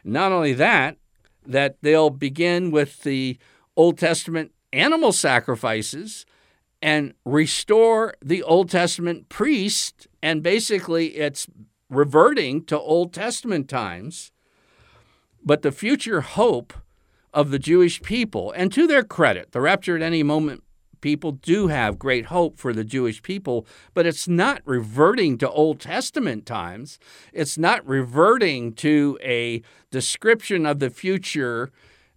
Not 0.06 0.32
only 0.32 0.54
that, 0.54 0.98
that 1.46 1.78
they'll 1.82 2.10
begin 2.10 2.72
with 2.72 3.04
the 3.04 3.38
Old 3.76 3.98
Testament 3.98 4.54
animal 4.72 5.12
sacrifices 5.12 6.26
and 6.82 7.14
restore 7.26 8.16
the 8.24 8.44
Old 8.44 8.70
Testament 8.70 9.28
priest, 9.28 10.08
and 10.24 10.42
basically 10.42 11.18
it's 11.18 11.48
reverting 11.90 12.64
to 12.66 12.80
Old 12.80 13.14
Testament 13.14 13.68
times. 13.68 14.32
But 15.44 15.62
the 15.62 15.72
future 15.72 16.22
hope 16.22 16.74
of 17.34 17.52
the 17.52 17.60
Jewish 17.60 18.02
people, 18.02 18.52
and 18.52 18.72
to 18.74 18.88
their 18.88 19.04
credit, 19.04 19.52
the 19.52 19.62
rapture 19.62 19.96
at 19.96 20.02
any 20.02 20.24
moment 20.24 20.64
people 21.02 21.32
do 21.32 21.68
have 21.68 22.00
great 22.00 22.26
hope 22.26 22.58
for 22.58 22.74
the 22.74 22.84
Jewish 22.84 23.22
people, 23.22 23.66
but 23.94 24.06
it's 24.06 24.28
not 24.28 24.62
reverting 24.66 25.38
to 25.38 25.50
Old 25.50 25.80
Testament 25.80 26.46
times. 26.46 27.00
It's 27.32 27.58
not 27.58 27.88
reverting 27.88 28.74
to 28.76 29.18
a 29.24 29.62
description 29.92 30.66
of 30.66 30.80
the 30.80 30.90
future 30.90 31.72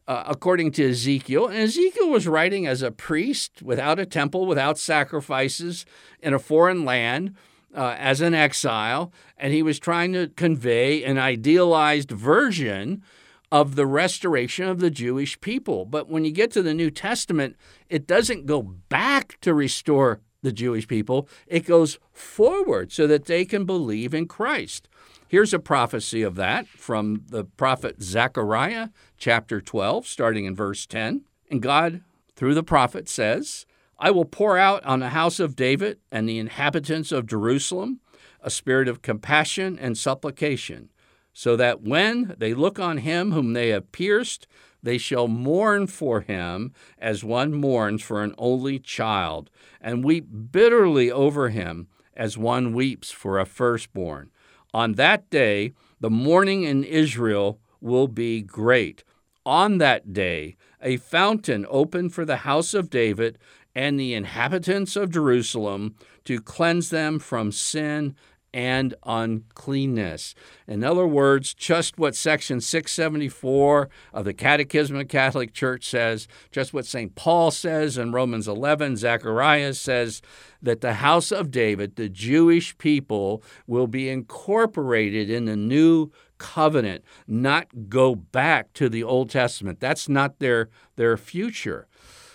uh, 0.09 0.25
according 0.26 0.73
to 0.73 0.91
Ezekiel. 0.91 1.47
And 1.47 1.59
Ezekiel 1.59 2.11
was 2.11 2.26
writing 2.26 2.67
as 2.67 2.83
a 2.83 2.91
priest 2.91 3.62
without 3.62 4.00
a 4.00 4.07
temple, 4.07 4.47
without 4.47 4.79
sacrifices 4.79 5.87
in 6.21 6.35
a 6.35 6.41
foreign 6.41 6.85
land 6.85 7.37
uh, 7.75 7.97
as 7.99 8.21
an 8.21 8.35
exile, 8.35 9.12
and 9.37 9.52
he 9.52 9.62
was 9.62 9.79
trying 9.79 10.12
to 10.12 10.29
convey 10.29 11.05
an 11.05 11.19
idealized 11.19 12.11
version 12.11 13.02
of 13.50 13.76
the 13.76 13.87
restoration 13.87 14.67
of 14.67 14.81
the 14.81 14.91
Jewish 14.91 15.41
people. 15.41 15.85
But 15.85 16.09
when 16.09 16.25
you 16.25 16.33
get 16.33 16.50
to 16.52 16.62
the 16.62 16.75
New 16.75 16.91
Testament, 16.91 17.57
it 17.88 18.07
doesn't 18.07 18.47
go 18.47 18.62
back 18.62 19.38
to 19.43 19.52
restore 19.52 20.21
the 20.43 20.52
Jewish 20.52 20.88
people, 20.88 21.29
it 21.47 21.67
goes 21.67 21.99
forward 22.12 22.93
so 22.93 23.07
that 23.07 23.26
they 23.26 23.45
can 23.45 23.64
believe 23.64 24.12
in 24.12 24.26
Christ. 24.26 24.88
Here's 25.29 25.55
a 25.55 25.59
prophecy 25.59 26.23
of 26.23 26.35
that 26.35 26.67
from 26.67 27.23
the 27.29 27.45
prophet 27.45 28.02
Zechariah, 28.02 28.88
chapter 29.17 29.61
12, 29.61 30.07
starting 30.07 30.45
in 30.45 30.55
verse 30.55 30.85
10. 30.85 31.23
And 31.50 31.62
God, 31.62 32.02
through 32.37 32.55
the 32.55 32.62
prophet, 32.62 33.09
says, 33.09 33.64
I 34.04 34.11
will 34.11 34.25
pour 34.25 34.59
out 34.59 34.85
on 34.85 34.99
the 34.99 35.11
house 35.11 35.38
of 35.38 35.54
David 35.54 36.00
and 36.11 36.28
the 36.28 36.40
inhabitants 36.40 37.12
of 37.12 37.25
Jerusalem 37.25 38.00
a 38.40 38.50
spirit 38.50 38.88
of 38.88 39.00
compassion 39.00 39.78
and 39.78 39.97
supplication, 39.97 40.90
so 41.32 41.54
that 41.54 41.82
when 41.82 42.35
they 42.37 42.52
look 42.52 42.80
on 42.80 42.99
him 42.99 43.30
whom 43.30 43.52
they 43.52 43.68
have 43.68 43.92
pierced, 43.92 44.49
they 44.82 44.99
shall 44.99 45.28
mourn 45.28 45.87
for 45.87 46.23
him 46.23 46.73
as 46.99 47.23
one 47.23 47.54
mourns 47.54 48.02
for 48.02 48.25
an 48.25 48.35
only 48.38 48.80
child, 48.80 49.50
and 49.80 50.02
weep 50.02 50.26
bitterly 50.50 51.09
over 51.09 51.50
him 51.50 51.87
as 52.16 52.37
one 52.37 52.73
weeps 52.73 53.12
for 53.12 53.38
a 53.38 53.47
firstborn. 53.47 54.32
On 54.75 54.94
that 54.94 55.30
day, 55.30 55.75
the 56.00 56.11
mourning 56.11 56.64
in 56.64 56.82
Israel 56.82 57.61
will 57.80 58.09
be 58.09 58.42
great. 58.42 59.04
On 59.47 59.78
that 59.78 60.12
day, 60.12 60.56
a 60.80 60.97
fountain 60.97 61.64
opened 61.68 62.12
for 62.12 62.25
the 62.25 62.38
house 62.38 62.75
of 62.75 62.90
David 62.90 63.38
and 63.75 63.99
the 63.99 64.14
inhabitants 64.14 64.97
of 64.97 65.11
Jerusalem 65.11 65.95
to 66.25 66.41
cleanse 66.41 66.91
them 66.91 67.19
from 67.19 67.52
sin 67.52 68.14
and 68.55 68.95
uncleanness. 69.05 70.35
In 70.67 70.85
other 70.85 71.07
words, 71.07 71.55
just 71.55 71.99
what 71.99 72.14
section 72.14 72.61
674 72.61 73.88
of 74.12 74.25
the 74.25 74.35
Catechism 74.35 74.97
of 74.97 75.00
the 75.00 75.07
Catholic 75.07 75.55
Church 75.55 75.88
says, 75.88 76.29
just 76.50 76.75
what 76.75 76.85
St. 76.85 77.14
Paul 77.14 77.50
says 77.50 77.97
in 77.97 78.12
Romans 78.12 78.47
11, 78.47 78.99
Zacharias 78.99 79.81
says 79.81 80.21
that 80.61 80.83
the 80.83 80.95
house 80.95 81.33
of 81.33 81.50
David, 81.50 81.97
the 81.97 82.09
Jewish 82.09 82.76
people, 82.79 83.43
will 83.67 83.87
be 83.87 84.09
incorporated 84.11 85.31
in 85.31 85.47
the 85.47 85.57
new 85.57 86.11
covenant, 86.37 87.05
not 87.26 87.88
go 87.88 88.14
back 88.14 88.73
to 88.75 88.88
the 88.88 89.02
Old 89.02 89.31
Testament. 89.31 89.81
That's 89.81 90.09
not 90.09 90.41
their, 90.41 90.69
their 90.97 91.17
future. 91.17 91.87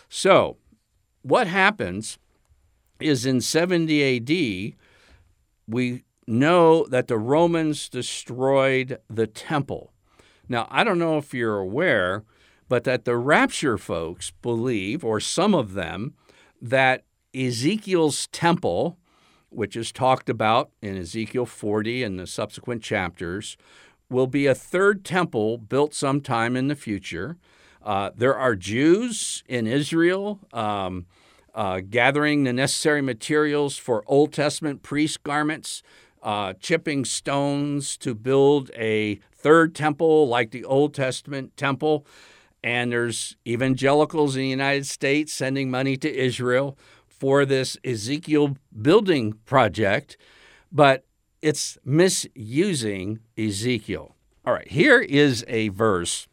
So, 0.09 0.57
what 1.27 1.47
happens 1.47 2.17
is 2.99 3.25
in 3.25 3.41
70 3.41 4.17
AD, 4.17 4.75
we 5.67 6.03
know 6.25 6.85
that 6.85 7.07
the 7.07 7.17
Romans 7.17 7.89
destroyed 7.89 8.99
the 9.09 9.27
temple. 9.27 9.91
Now, 10.47 10.67
I 10.71 10.83
don't 10.83 10.99
know 10.99 11.17
if 11.17 11.33
you're 11.33 11.59
aware, 11.59 12.23
but 12.69 12.85
that 12.85 13.05
the 13.05 13.17
rapture 13.17 13.77
folks 13.77 14.31
believe, 14.41 15.03
or 15.03 15.19
some 15.19 15.53
of 15.53 15.73
them, 15.73 16.13
that 16.61 17.03
Ezekiel's 17.35 18.27
temple, 18.27 18.97
which 19.49 19.75
is 19.75 19.91
talked 19.91 20.29
about 20.29 20.71
in 20.81 20.97
Ezekiel 20.97 21.45
40 21.45 22.03
and 22.03 22.19
the 22.19 22.27
subsequent 22.27 22.81
chapters, 22.81 23.57
will 24.09 24.27
be 24.27 24.47
a 24.47 24.55
third 24.55 25.03
temple 25.03 25.57
built 25.57 25.93
sometime 25.93 26.55
in 26.55 26.67
the 26.67 26.75
future. 26.75 27.37
Uh, 27.81 28.11
there 28.15 28.35
are 28.35 28.55
Jews 28.55 29.43
in 29.47 29.67
Israel 29.67 30.39
um, 30.51 31.05
uh, 31.57 31.81
gathering 31.89 32.43
the 32.43 32.53
necessary 32.53 33.01
materials 33.01 33.77
for 33.77 34.03
Old 34.05 34.31
Testament 34.31 34.83
priest 34.83 35.23
garments, 35.23 35.81
uh, 36.21 36.53
chipping 36.53 37.03
stones 37.03 37.97
to 37.97 38.13
build 38.13 38.69
a 38.75 39.15
third 39.33 39.73
temple 39.73 40.27
like 40.27 40.51
the 40.51 40.63
Old 40.63 40.93
Testament 40.93 41.57
temple. 41.57 42.05
And 42.63 42.91
there's 42.91 43.37
evangelicals 43.47 44.35
in 44.35 44.43
the 44.43 44.47
United 44.47 44.85
States 44.85 45.33
sending 45.33 45.71
money 45.71 45.97
to 45.97 46.15
Israel 46.15 46.77
for 47.07 47.43
this 47.43 47.75
Ezekiel 47.83 48.55
building 48.79 49.33
project, 49.45 50.15
but 50.71 51.05
it's 51.41 51.79
misusing 51.83 53.19
Ezekiel. 53.35 54.15
All 54.45 54.53
right, 54.53 54.67
here 54.67 54.99
is 54.99 55.43
a 55.47 55.69
verse 55.69 56.27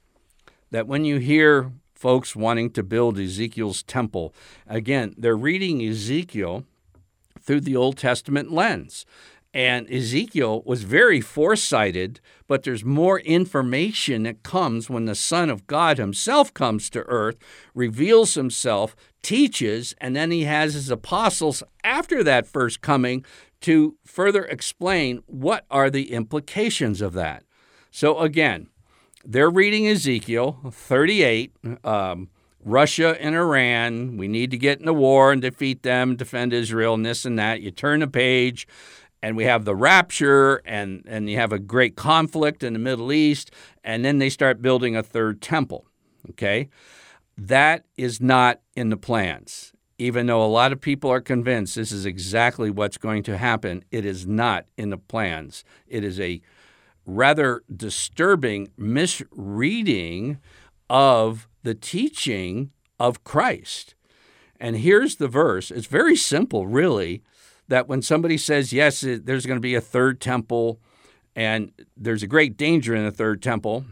that 0.70 0.86
when 0.86 1.06
you 1.06 1.16
hear 1.16 1.72
folks 1.94 2.36
wanting 2.36 2.70
to 2.70 2.82
build 2.82 3.18
Ezekiel's 3.18 3.82
temple. 3.82 4.34
Again, 4.66 5.14
they're 5.16 5.36
reading 5.36 5.82
Ezekiel 5.82 6.64
through 7.40 7.60
the 7.60 7.76
Old 7.76 7.96
Testament 7.96 8.52
lens. 8.52 9.04
And 9.52 9.88
Ezekiel 9.88 10.64
was 10.66 10.82
very 10.82 11.20
foresighted, 11.20 12.20
but 12.48 12.64
there's 12.64 12.84
more 12.84 13.20
information 13.20 14.24
that 14.24 14.42
comes 14.42 14.90
when 14.90 15.04
the 15.04 15.14
Son 15.14 15.48
of 15.48 15.68
God 15.68 15.96
himself 15.96 16.52
comes 16.52 16.90
to 16.90 17.02
earth, 17.02 17.36
reveals 17.72 18.34
himself, 18.34 18.96
teaches, 19.22 19.94
and 20.00 20.16
then 20.16 20.32
he 20.32 20.42
has 20.42 20.74
his 20.74 20.90
apostles 20.90 21.62
after 21.84 22.24
that 22.24 22.48
first 22.48 22.80
coming 22.80 23.24
to 23.60 23.96
further 24.04 24.44
explain 24.44 25.22
what 25.26 25.64
are 25.70 25.88
the 25.88 26.12
implications 26.12 27.00
of 27.00 27.12
that. 27.12 27.44
So 27.92 28.18
again, 28.18 28.66
they're 29.24 29.50
reading 29.50 29.88
Ezekiel 29.88 30.58
38. 30.70 31.52
Um, 31.84 32.28
Russia 32.64 33.16
and 33.20 33.34
Iran, 33.34 34.16
we 34.16 34.26
need 34.26 34.50
to 34.50 34.58
get 34.58 34.78
in 34.78 34.86
the 34.86 34.94
war 34.94 35.32
and 35.32 35.42
defeat 35.42 35.82
them, 35.82 36.16
defend 36.16 36.52
Israel, 36.52 36.94
and 36.94 37.04
this 37.04 37.24
and 37.24 37.38
that. 37.38 37.60
You 37.60 37.70
turn 37.70 38.00
the 38.00 38.06
page, 38.06 38.66
and 39.22 39.36
we 39.36 39.44
have 39.44 39.64
the 39.64 39.76
rapture, 39.76 40.62
and, 40.64 41.02
and 41.06 41.28
you 41.28 41.36
have 41.36 41.52
a 41.52 41.58
great 41.58 41.94
conflict 41.94 42.62
in 42.62 42.72
the 42.72 42.78
Middle 42.78 43.12
East, 43.12 43.50
and 43.82 44.04
then 44.04 44.18
they 44.18 44.30
start 44.30 44.62
building 44.62 44.96
a 44.96 45.02
third 45.02 45.42
temple. 45.42 45.86
Okay? 46.30 46.68
That 47.36 47.84
is 47.96 48.20
not 48.20 48.60
in 48.74 48.88
the 48.88 48.96
plans. 48.96 49.72
Even 49.98 50.26
though 50.26 50.42
a 50.42 50.46
lot 50.46 50.72
of 50.72 50.80
people 50.80 51.10
are 51.10 51.20
convinced 51.20 51.76
this 51.76 51.92
is 51.92 52.06
exactly 52.06 52.70
what's 52.70 52.98
going 52.98 53.22
to 53.24 53.36
happen, 53.36 53.84
it 53.90 54.04
is 54.04 54.26
not 54.26 54.66
in 54.76 54.90
the 54.90 54.98
plans. 54.98 55.64
It 55.86 56.02
is 56.02 56.18
a 56.18 56.40
rather 57.06 57.62
disturbing 57.74 58.68
misreading 58.76 60.38
of 60.88 61.48
the 61.62 61.74
teaching 61.74 62.70
of 62.98 63.24
Christ. 63.24 63.94
And 64.60 64.76
here's 64.76 65.16
the 65.16 65.28
verse. 65.28 65.70
It's 65.70 65.86
very 65.86 66.16
simple, 66.16 66.66
really, 66.66 67.22
that 67.68 67.88
when 67.88 68.02
somebody 68.02 68.38
says, 68.38 68.72
yes, 68.72 69.00
there's 69.00 69.46
going 69.46 69.56
to 69.56 69.60
be 69.60 69.74
a 69.74 69.80
third 69.80 70.20
temple 70.20 70.80
and 71.36 71.72
there's 71.96 72.22
a 72.22 72.28
great 72.28 72.56
danger 72.56 72.94
in 72.94 73.04
the 73.04 73.10
third 73.10 73.42
temple, 73.42 73.84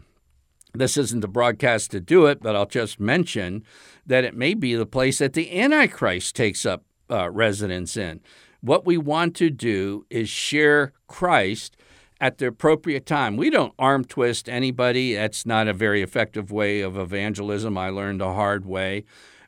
this 0.73 0.97
isn't 0.97 1.19
the 1.19 1.27
broadcast 1.27 1.91
to 1.91 1.99
do 1.99 2.25
it, 2.25 2.41
but 2.41 2.55
I'll 2.55 2.65
just 2.65 2.99
mention 2.99 3.63
that 4.05 4.23
it 4.23 4.35
may 4.35 4.53
be 4.53 4.73
the 4.75 4.85
place 4.85 5.19
that 5.19 5.33
the 5.33 5.59
Antichrist 5.59 6.35
takes 6.35 6.65
up 6.65 6.83
uh, 7.11 7.29
residence 7.29 7.97
in. 7.97 8.21
What 8.61 8.85
we 8.85 8.97
want 8.97 9.35
to 9.35 9.49
do 9.49 10.05
is 10.09 10.29
share 10.29 10.93
Christ 11.07 11.75
at 12.23 12.37
the 12.37 12.47
appropriate 12.47 13.05
time. 13.05 13.35
We 13.35 13.49
don't 13.49 13.73
arm 13.77 14.05
twist 14.05 14.47
anybody. 14.47 15.13
That's 15.13 15.45
not 15.45 15.67
a 15.67 15.73
very 15.73 16.01
effective 16.01 16.53
way 16.53 16.79
of 16.79 16.97
evangelism. 16.97 17.77
I 17.77 17.89
learned 17.89 18.21
a 18.21 18.33
hard 18.33 18.65
way. 18.65 19.03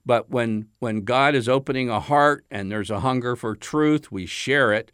But 0.05 0.29
when 0.29 0.67
when 0.79 1.05
God 1.05 1.35
is 1.35 1.47
opening 1.47 1.89
a 1.89 2.01
heart 2.01 2.43
and 2.51 2.69
there's 2.69 2.91
a 2.91 2.99
hunger 2.99 3.37
for 3.37 3.55
truth, 3.55 4.11
we 4.11 4.25
share 4.25 4.73
it. 4.73 4.91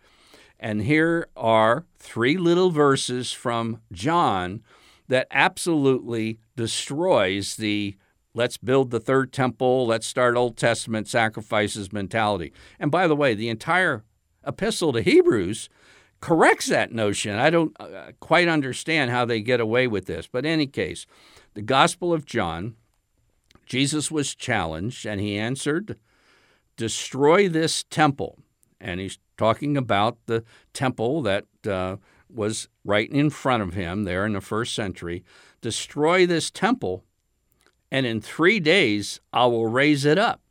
And 0.60 0.84
here 0.84 1.28
are 1.36 1.88
three 1.98 2.38
little 2.38 2.70
verses 2.70 3.32
from 3.32 3.82
John 3.92 4.62
that 5.08 5.26
absolutely 5.32 6.38
destroys 6.56 7.56
the 7.56 7.98
let's 8.36 8.58
build 8.58 8.92
the 8.92 9.00
third 9.00 9.34
temple, 9.34 9.88
let's 9.88 10.06
start 10.06 10.38
Old 10.38 10.56
Testament 10.56 11.08
sacrifices 11.08 11.92
mentality. 11.92 12.54
And 12.80 12.92
by 12.92 13.08
the 13.08 13.16
way, 13.16 13.34
the 13.34 13.50
entire 13.50 14.04
epistle 14.46 14.94
to 14.94 15.02
Hebrews 15.02 15.68
corrects 16.22 16.68
that 16.68 16.94
notion. 16.94 17.36
I 17.36 17.50
don't 17.50 17.76
uh, 17.80 18.12
quite 18.20 18.48
understand 18.48 19.12
how 19.12 19.26
they 19.26 19.42
get 19.42 19.60
away 19.60 19.88
with 19.88 20.06
this. 20.06 20.28
But 20.28 20.46
in 20.46 20.52
any 20.52 20.68
case, 20.68 21.06
the 21.54 21.62
Gospel 21.62 22.14
of 22.14 22.26
John, 22.26 22.76
Jesus 23.66 24.10
was 24.10 24.36
challenged 24.36 25.06
and 25.06 25.20
he 25.20 25.38
answered, 25.38 25.98
Destroy 26.78 27.50
this 27.50 27.84
temple. 27.84 28.40
And 28.80 29.00
he's 29.00 29.20
talking 29.38 29.76
about 29.78 30.18
the 30.28 30.44
temple 30.74 31.22
that 31.24 31.46
uh, 31.68 31.98
was 32.30 32.68
right 32.86 33.10
in 33.12 33.30
front 33.30 33.64
of 33.64 33.74
him 33.74 34.04
there 34.04 34.26
in 34.26 34.34
the 34.34 34.42
first 34.42 34.74
century. 34.74 35.24
Destroy 35.62 36.26
this 36.26 36.50
temple, 36.50 37.04
and 37.92 38.06
in 38.06 38.22
three 38.22 38.60
days 38.60 39.20
I 39.32 39.46
will 39.46 39.68
raise 39.68 40.06
it 40.06 40.18
up. 40.18 40.42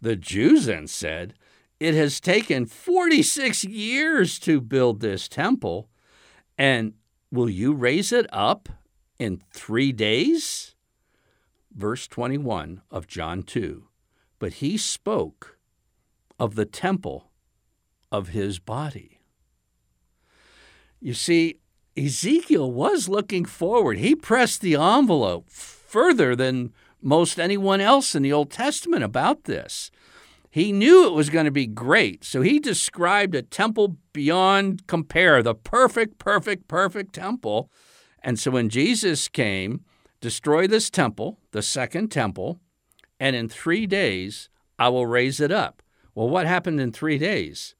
The 0.00 0.16
Jews 0.16 0.66
then 0.66 0.88
said, 0.88 1.34
it 1.82 1.94
has 1.94 2.20
taken 2.20 2.64
46 2.64 3.64
years 3.64 4.38
to 4.38 4.60
build 4.60 5.00
this 5.00 5.26
temple, 5.26 5.88
and 6.56 6.94
will 7.32 7.50
you 7.50 7.74
raise 7.74 8.12
it 8.12 8.26
up 8.32 8.68
in 9.18 9.42
three 9.52 9.90
days? 9.90 10.76
Verse 11.74 12.06
21 12.06 12.82
of 12.88 13.08
John 13.08 13.42
2 13.42 13.88
But 14.38 14.54
he 14.54 14.76
spoke 14.76 15.58
of 16.38 16.54
the 16.54 16.66
temple 16.66 17.32
of 18.12 18.28
his 18.28 18.60
body. 18.60 19.18
You 21.00 21.14
see, 21.14 21.58
Ezekiel 21.96 22.70
was 22.70 23.08
looking 23.08 23.44
forward. 23.44 23.98
He 23.98 24.14
pressed 24.14 24.60
the 24.60 24.76
envelope 24.76 25.50
further 25.50 26.36
than 26.36 26.72
most 27.02 27.40
anyone 27.40 27.80
else 27.80 28.14
in 28.14 28.22
the 28.22 28.32
Old 28.32 28.52
Testament 28.52 29.02
about 29.02 29.44
this. 29.44 29.90
He 30.52 30.70
knew 30.70 31.06
it 31.06 31.14
was 31.14 31.30
going 31.30 31.46
to 31.46 31.50
be 31.50 31.66
great, 31.66 32.24
so 32.24 32.42
he 32.42 32.58
described 32.58 33.34
a 33.34 33.40
temple 33.40 33.96
beyond 34.12 34.86
compare, 34.86 35.42
the 35.42 35.54
perfect, 35.54 36.18
perfect, 36.18 36.68
perfect 36.68 37.14
temple. 37.14 37.70
And 38.22 38.38
so 38.38 38.50
when 38.50 38.68
Jesus 38.68 39.28
came, 39.28 39.82
destroy 40.20 40.66
this 40.66 40.90
temple, 40.90 41.38
the 41.52 41.62
second 41.62 42.10
temple, 42.10 42.60
and 43.18 43.34
in 43.34 43.48
three 43.48 43.86
days 43.86 44.50
I 44.78 44.90
will 44.90 45.06
raise 45.06 45.40
it 45.40 45.50
up. 45.50 45.82
Well, 46.14 46.28
what 46.28 46.46
happened 46.46 46.82
in 46.82 46.92
three 46.92 47.16
days? 47.16 47.74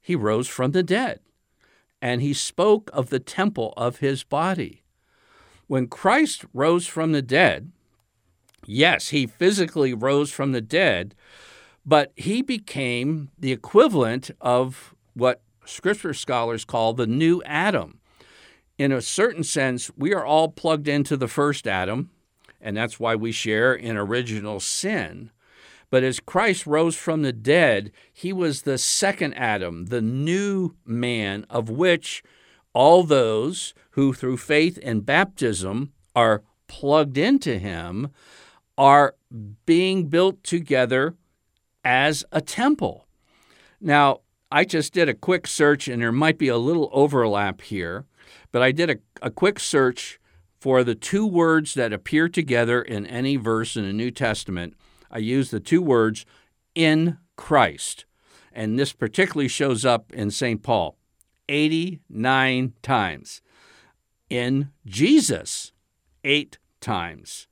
He 0.00 0.16
rose 0.16 0.48
from 0.48 0.72
the 0.72 0.82
dead, 0.82 1.20
and 2.00 2.20
he 2.20 2.34
spoke 2.34 2.90
of 2.92 3.10
the 3.10 3.20
temple 3.20 3.74
of 3.76 3.98
his 3.98 4.24
body. 4.24 4.82
When 5.68 5.86
Christ 5.86 6.46
rose 6.52 6.88
from 6.88 7.12
the 7.12 7.22
dead, 7.22 7.70
yes, 8.66 9.10
he 9.10 9.28
physically 9.28 9.94
rose 9.94 10.32
from 10.32 10.50
the 10.50 10.60
dead, 10.60 11.14
but 11.84 12.12
he 12.16 12.42
became 12.42 13.30
the 13.38 13.52
equivalent 13.52 14.30
of 14.40 14.94
what 15.14 15.42
scripture 15.64 16.14
scholars 16.14 16.64
call 16.64 16.92
the 16.92 17.06
new 17.06 17.42
Adam. 17.44 17.98
In 18.78 18.92
a 18.92 19.02
certain 19.02 19.44
sense, 19.44 19.90
we 19.96 20.14
are 20.14 20.24
all 20.24 20.48
plugged 20.48 20.88
into 20.88 21.16
the 21.16 21.28
first 21.28 21.66
Adam, 21.66 22.10
and 22.60 22.76
that's 22.76 22.98
why 22.98 23.14
we 23.14 23.32
share 23.32 23.74
in 23.74 23.96
original 23.96 24.60
sin. 24.60 25.30
But 25.90 26.02
as 26.02 26.20
Christ 26.20 26.66
rose 26.66 26.96
from 26.96 27.22
the 27.22 27.34
dead, 27.34 27.92
he 28.12 28.32
was 28.32 28.62
the 28.62 28.78
second 28.78 29.34
Adam, 29.34 29.86
the 29.86 30.00
new 30.00 30.74
man, 30.86 31.44
of 31.50 31.68
which 31.68 32.22
all 32.72 33.02
those 33.02 33.74
who 33.90 34.14
through 34.14 34.38
faith 34.38 34.78
and 34.82 35.04
baptism 35.04 35.92
are 36.16 36.42
plugged 36.66 37.18
into 37.18 37.58
him 37.58 38.10
are 38.78 39.14
being 39.66 40.08
built 40.08 40.42
together 40.42 41.14
as 41.84 42.24
a 42.32 42.40
temple. 42.40 43.06
Now, 43.80 44.20
I 44.50 44.64
just 44.64 44.92
did 44.92 45.08
a 45.08 45.14
quick 45.14 45.46
search, 45.46 45.88
and 45.88 46.02
there 46.02 46.12
might 46.12 46.38
be 46.38 46.48
a 46.48 46.58
little 46.58 46.90
overlap 46.92 47.62
here, 47.62 48.04
but 48.50 48.62
I 48.62 48.70
did 48.70 48.90
a, 48.90 48.96
a 49.22 49.30
quick 49.30 49.58
search 49.58 50.20
for 50.60 50.84
the 50.84 50.94
two 50.94 51.26
words 51.26 51.74
that 51.74 51.92
appear 51.92 52.28
together 52.28 52.82
in 52.82 53.06
any 53.06 53.36
verse 53.36 53.76
in 53.76 53.84
the 53.84 53.92
New 53.92 54.10
Testament. 54.10 54.74
I 55.10 55.18
used 55.18 55.50
the 55.50 55.58
two 55.58 55.82
words 55.82 56.24
in 56.74 57.18
Christ. 57.36 58.04
And 58.52 58.78
this 58.78 58.92
particularly 58.92 59.48
shows 59.48 59.84
up 59.84 60.12
in 60.12 60.30
St. 60.30 60.62
Paul 60.62 60.96
89 61.48 62.74
times. 62.82 63.42
In 64.28 64.70
Jesus, 64.86 65.72
eight 66.24 66.58
times. 66.80 67.48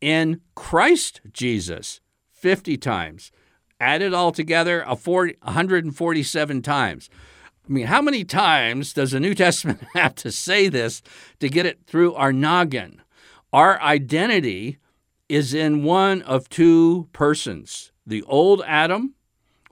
In 0.00 0.40
Christ 0.54 1.20
Jesus, 1.32 2.00
50 2.32 2.76
times. 2.78 3.30
Added 3.78 4.14
all 4.14 4.32
together, 4.32 4.84
a 4.86 4.96
40, 4.96 5.36
147 5.42 6.62
times. 6.62 7.10
I 7.68 7.72
mean, 7.72 7.86
how 7.86 8.00
many 8.00 8.24
times 8.24 8.92
does 8.92 9.10
the 9.10 9.20
New 9.20 9.34
Testament 9.36 9.82
have 9.94 10.14
to 10.16 10.32
say 10.32 10.68
this 10.68 11.02
to 11.40 11.48
get 11.48 11.66
it 11.66 11.80
through 11.86 12.14
our 12.14 12.32
noggin? 12.32 13.02
Our 13.52 13.80
identity 13.80 14.78
is 15.28 15.52
in 15.52 15.82
one 15.84 16.22
of 16.22 16.48
two 16.48 17.08
persons 17.12 17.92
the 18.06 18.22
old 18.22 18.62
Adam 18.66 19.14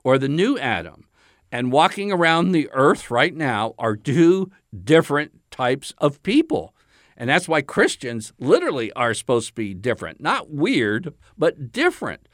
or 0.03 0.17
the 0.17 0.27
new 0.27 0.57
Adam. 0.59 1.07
And 1.51 1.71
walking 1.71 2.11
around 2.11 2.51
the 2.51 2.69
earth 2.73 3.09
right 3.09 3.33
now 3.33 3.75
are 3.79 3.95
two 3.95 4.51
different 4.83 5.31
types 5.51 5.93
of 5.99 6.21
people. 6.21 6.75
And 7.15 7.29
that's 7.29 7.47
why 7.47 7.61
Christians 7.61 8.33
literally 8.37 8.91
are 8.93 9.13
supposed 9.13 9.47
to 9.47 9.53
be 9.53 9.73
different. 9.73 10.19
Not 10.19 10.49
weird, 10.49 11.13
but 11.37 11.71
different. 11.71 12.27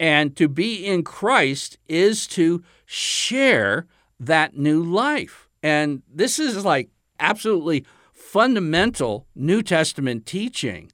And 0.00 0.36
to 0.36 0.48
be 0.48 0.86
in 0.86 1.02
Christ 1.02 1.78
is 1.88 2.26
to 2.28 2.62
share 2.86 3.86
that 4.20 4.56
new 4.56 4.82
life. 4.82 5.48
And 5.62 6.02
this 6.12 6.38
is 6.38 6.64
like 6.64 6.90
absolutely 7.18 7.84
fundamental 8.12 9.26
New 9.34 9.62
Testament 9.62 10.26
teaching, 10.26 10.90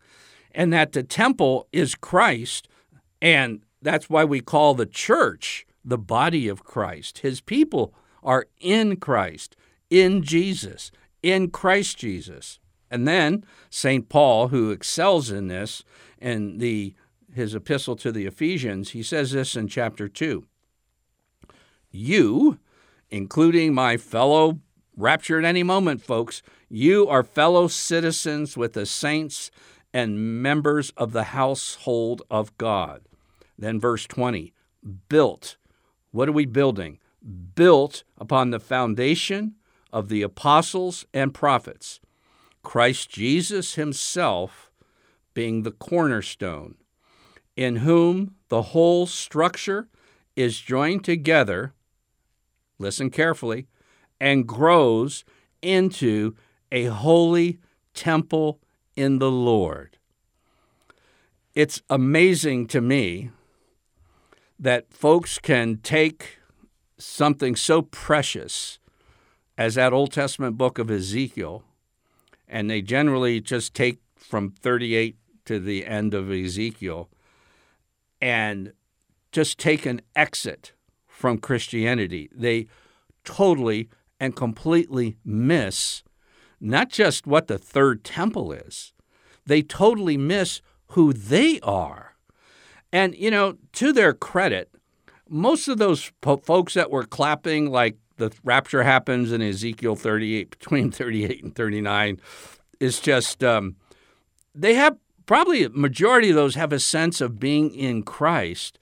and 0.52 0.72
that 0.72 0.92
the 0.92 1.02
temple 1.02 1.68
is 1.72 1.94
Christ. 1.94 2.68
And 3.20 3.62
that's 3.82 4.08
why 4.08 4.24
we 4.24 4.40
call 4.40 4.74
the 4.74 4.86
church 4.86 5.66
the 5.84 5.98
body 5.98 6.48
of 6.48 6.64
Christ. 6.64 7.18
His 7.18 7.40
people 7.40 7.94
are 8.22 8.46
in 8.58 8.96
Christ, 8.96 9.56
in 9.90 10.22
Jesus, 10.22 10.90
in 11.22 11.50
Christ 11.50 11.98
Jesus. 11.98 12.58
And 12.90 13.06
then 13.06 13.44
St. 13.68 14.08
Paul, 14.08 14.48
who 14.48 14.70
excels 14.70 15.30
in 15.30 15.48
this 15.48 15.82
in 16.20 16.58
the 16.58 16.94
his 17.34 17.54
epistle 17.54 17.96
to 17.96 18.12
the 18.12 18.26
Ephesians, 18.26 18.90
he 18.90 19.02
says 19.02 19.32
this 19.32 19.56
in 19.56 19.68
chapter 19.68 20.08
2. 20.08 20.44
You, 21.90 22.58
including 23.10 23.74
my 23.74 23.96
fellow 23.96 24.60
rapture 24.96 25.38
at 25.38 25.44
any 25.44 25.62
moment 25.62 26.02
folks, 26.02 26.42
you 26.68 27.08
are 27.08 27.22
fellow 27.22 27.68
citizens 27.68 28.56
with 28.56 28.72
the 28.72 28.86
saints 28.86 29.50
and 29.92 30.42
members 30.42 30.90
of 30.96 31.12
the 31.12 31.24
household 31.24 32.22
of 32.30 32.56
God. 32.58 33.02
Then 33.58 33.78
verse 33.78 34.06
20, 34.06 34.52
built. 35.08 35.56
What 36.10 36.28
are 36.28 36.32
we 36.32 36.46
building? 36.46 36.98
Built 37.54 38.02
upon 38.18 38.50
the 38.50 38.60
foundation 38.60 39.54
of 39.92 40.08
the 40.08 40.22
apostles 40.22 41.06
and 41.14 41.32
prophets 41.32 42.00
Christ 42.62 43.10
Jesus 43.10 43.74
himself 43.74 44.72
being 45.34 45.62
the 45.62 45.70
cornerstone, 45.70 46.76
in 47.56 47.76
whom 47.76 48.34
the 48.48 48.62
whole 48.62 49.06
structure 49.06 49.88
is 50.36 50.60
joined 50.60 51.04
together, 51.04 51.72
listen 52.78 53.10
carefully, 53.10 53.66
and 54.20 54.46
grows 54.46 55.24
into 55.62 56.34
a 56.72 56.84
holy 56.84 57.58
temple 57.94 58.60
in 58.96 59.18
the 59.18 59.30
Lord. 59.30 59.98
It's 61.54 61.82
amazing 61.88 62.66
to 62.68 62.80
me 62.80 63.30
that 64.58 64.92
folks 64.92 65.38
can 65.38 65.78
take 65.78 66.38
something 66.98 67.54
so 67.54 67.82
precious 67.82 68.78
as 69.56 69.76
that 69.76 69.92
Old 69.92 70.12
Testament 70.12 70.58
book 70.58 70.78
of 70.78 70.90
Ezekiel 70.90 71.62
and 72.48 72.68
they 72.68 72.82
generally 72.82 73.40
just 73.40 73.74
take 73.74 73.98
from 74.16 74.50
38 74.50 75.16
to 75.44 75.58
the 75.58 75.86
end 75.86 76.14
of 76.14 76.30
Ezekiel 76.30 77.08
and 78.24 78.72
just 79.32 79.58
take 79.58 79.84
an 79.84 80.00
exit 80.16 80.72
from 81.06 81.36
Christianity. 81.36 82.30
They 82.34 82.68
totally 83.22 83.90
and 84.18 84.34
completely 84.34 85.18
miss 85.26 86.02
not 86.58 86.88
just 86.88 87.26
what 87.26 87.48
the 87.48 87.58
third 87.58 88.02
temple 88.02 88.50
is, 88.50 88.94
they 89.44 89.60
totally 89.60 90.16
miss 90.16 90.62
who 90.88 91.12
they 91.12 91.60
are. 91.60 92.16
And, 92.90 93.14
you 93.14 93.30
know, 93.30 93.58
to 93.74 93.92
their 93.92 94.14
credit, 94.14 94.70
most 95.28 95.68
of 95.68 95.76
those 95.76 96.10
po- 96.22 96.38
folks 96.38 96.72
that 96.72 96.90
were 96.90 97.04
clapping 97.04 97.70
like 97.70 97.98
the 98.16 98.32
rapture 98.42 98.84
happens 98.84 99.32
in 99.32 99.42
Ezekiel 99.42 99.96
38, 99.96 100.48
between 100.48 100.90
38 100.92 101.44
and 101.44 101.54
39, 101.54 102.20
is 102.80 103.00
just 103.00 103.44
um, 103.44 103.76
they 104.54 104.74
have 104.74 104.96
probably 105.26 105.64
a 105.64 105.70
majority 105.70 106.30
of 106.30 106.36
those 106.36 106.54
have 106.54 106.72
a 106.72 106.80
sense 106.80 107.20
of 107.20 107.40
being 107.40 107.74
in 107.74 108.02
Christ, 108.02 108.78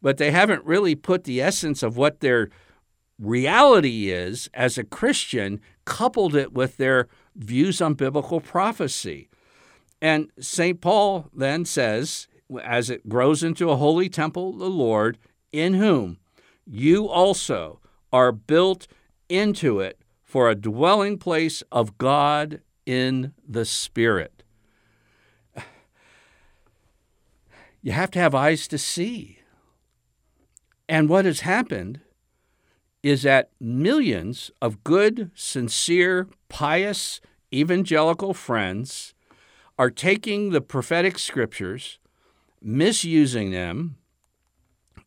but 0.00 0.18
they 0.18 0.30
haven't 0.30 0.64
really 0.64 0.94
put 0.94 1.24
the 1.24 1.40
essence 1.40 1.82
of 1.82 1.96
what 1.96 2.20
their 2.20 2.48
reality 3.18 4.10
is 4.10 4.48
as 4.54 4.76
a 4.76 4.84
Christian, 4.84 5.60
coupled 5.84 6.34
it 6.34 6.52
with 6.52 6.76
their 6.76 7.08
views 7.36 7.80
on 7.80 7.94
biblical 7.94 8.40
prophecy. 8.40 9.28
And 10.00 10.30
St. 10.40 10.80
Paul 10.80 11.28
then 11.32 11.64
says, 11.64 12.26
as 12.62 12.90
it 12.90 13.08
grows 13.08 13.42
into 13.42 13.70
a 13.70 13.76
holy 13.76 14.08
temple 14.08 14.52
the 14.52 14.68
Lord, 14.68 15.18
in 15.52 15.74
whom 15.74 16.18
you 16.66 17.08
also 17.08 17.80
are 18.12 18.32
built 18.32 18.86
into 19.28 19.80
it 19.80 19.98
for 20.22 20.48
a 20.48 20.54
dwelling 20.54 21.18
place 21.18 21.62
of 21.70 21.98
God 21.98 22.60
in 22.84 23.32
the 23.46 23.64
Spirit. 23.64 24.41
You 27.82 27.92
have 27.92 28.10
to 28.12 28.18
have 28.18 28.34
eyes 28.34 28.68
to 28.68 28.78
see. 28.78 29.40
And 30.88 31.08
what 31.08 31.24
has 31.24 31.40
happened 31.40 32.00
is 33.02 33.22
that 33.22 33.50
millions 33.60 34.50
of 34.60 34.84
good, 34.84 35.30
sincere, 35.34 36.28
pious, 36.48 37.20
evangelical 37.52 38.32
friends 38.32 39.14
are 39.78 39.90
taking 39.90 40.50
the 40.50 40.60
prophetic 40.60 41.18
scriptures, 41.18 41.98
misusing 42.62 43.50
them, 43.50 43.96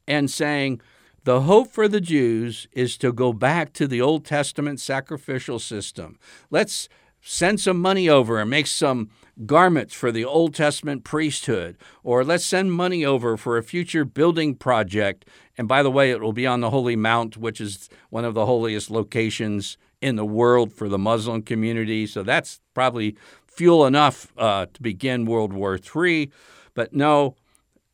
and 0.08 0.30
saying, 0.30 0.82
the 1.24 1.42
hope 1.42 1.72
for 1.72 1.88
the 1.88 2.02
Jews 2.02 2.68
is 2.72 2.98
to 2.98 3.12
go 3.12 3.34
back 3.34 3.74
to 3.74 3.88
the 3.88 4.00
Old 4.02 4.26
Testament 4.26 4.80
sacrificial 4.80 5.58
system. 5.58 6.20
Let's 6.52 6.88
send 7.28 7.60
some 7.60 7.82
money 7.82 8.08
over 8.08 8.40
and 8.40 8.50
make 8.50 8.68
some 8.68 9.10
garments 9.48 9.96
for 9.96 10.12
the 10.12 10.24
Old 10.24 10.54
Testament 10.54 11.04
priesthood, 11.04 11.76
or 12.04 12.24
let's 12.24 12.46
send 12.46 12.72
money 12.72 13.04
over 13.04 13.36
for 13.36 13.58
a 13.58 13.64
future 13.64 14.06
building 14.06 14.54
project. 14.54 15.26
And 15.58 15.68
by 15.68 15.82
the 15.82 15.90
way, 15.90 16.12
it 16.12 16.22
will 16.22 16.34
be 16.34 16.46
on 16.46 16.62
the 16.62 16.70
Holy 16.70 16.96
Mount, 16.96 17.36
which 17.36 17.60
is 17.60 17.90
one 18.12 18.26
of 18.26 18.36
the 18.36 18.46
holiest 18.46 18.92
locations 18.92 19.78
in 20.02 20.18
the 20.18 20.26
world 20.26 20.72
for 20.72 20.88
the 20.88 21.00
Muslim 21.00 21.42
community. 21.42 22.06
So 22.06 22.22
that's 22.22 22.62
probably 22.76 23.18
fuel 23.48 23.88
enough 23.88 24.32
uh, 24.38 24.68
to 24.72 24.82
begin 24.82 25.26
World 25.26 25.52
War 25.52 25.80
III. 25.80 26.32
But 26.76 26.94
no, 26.94 27.36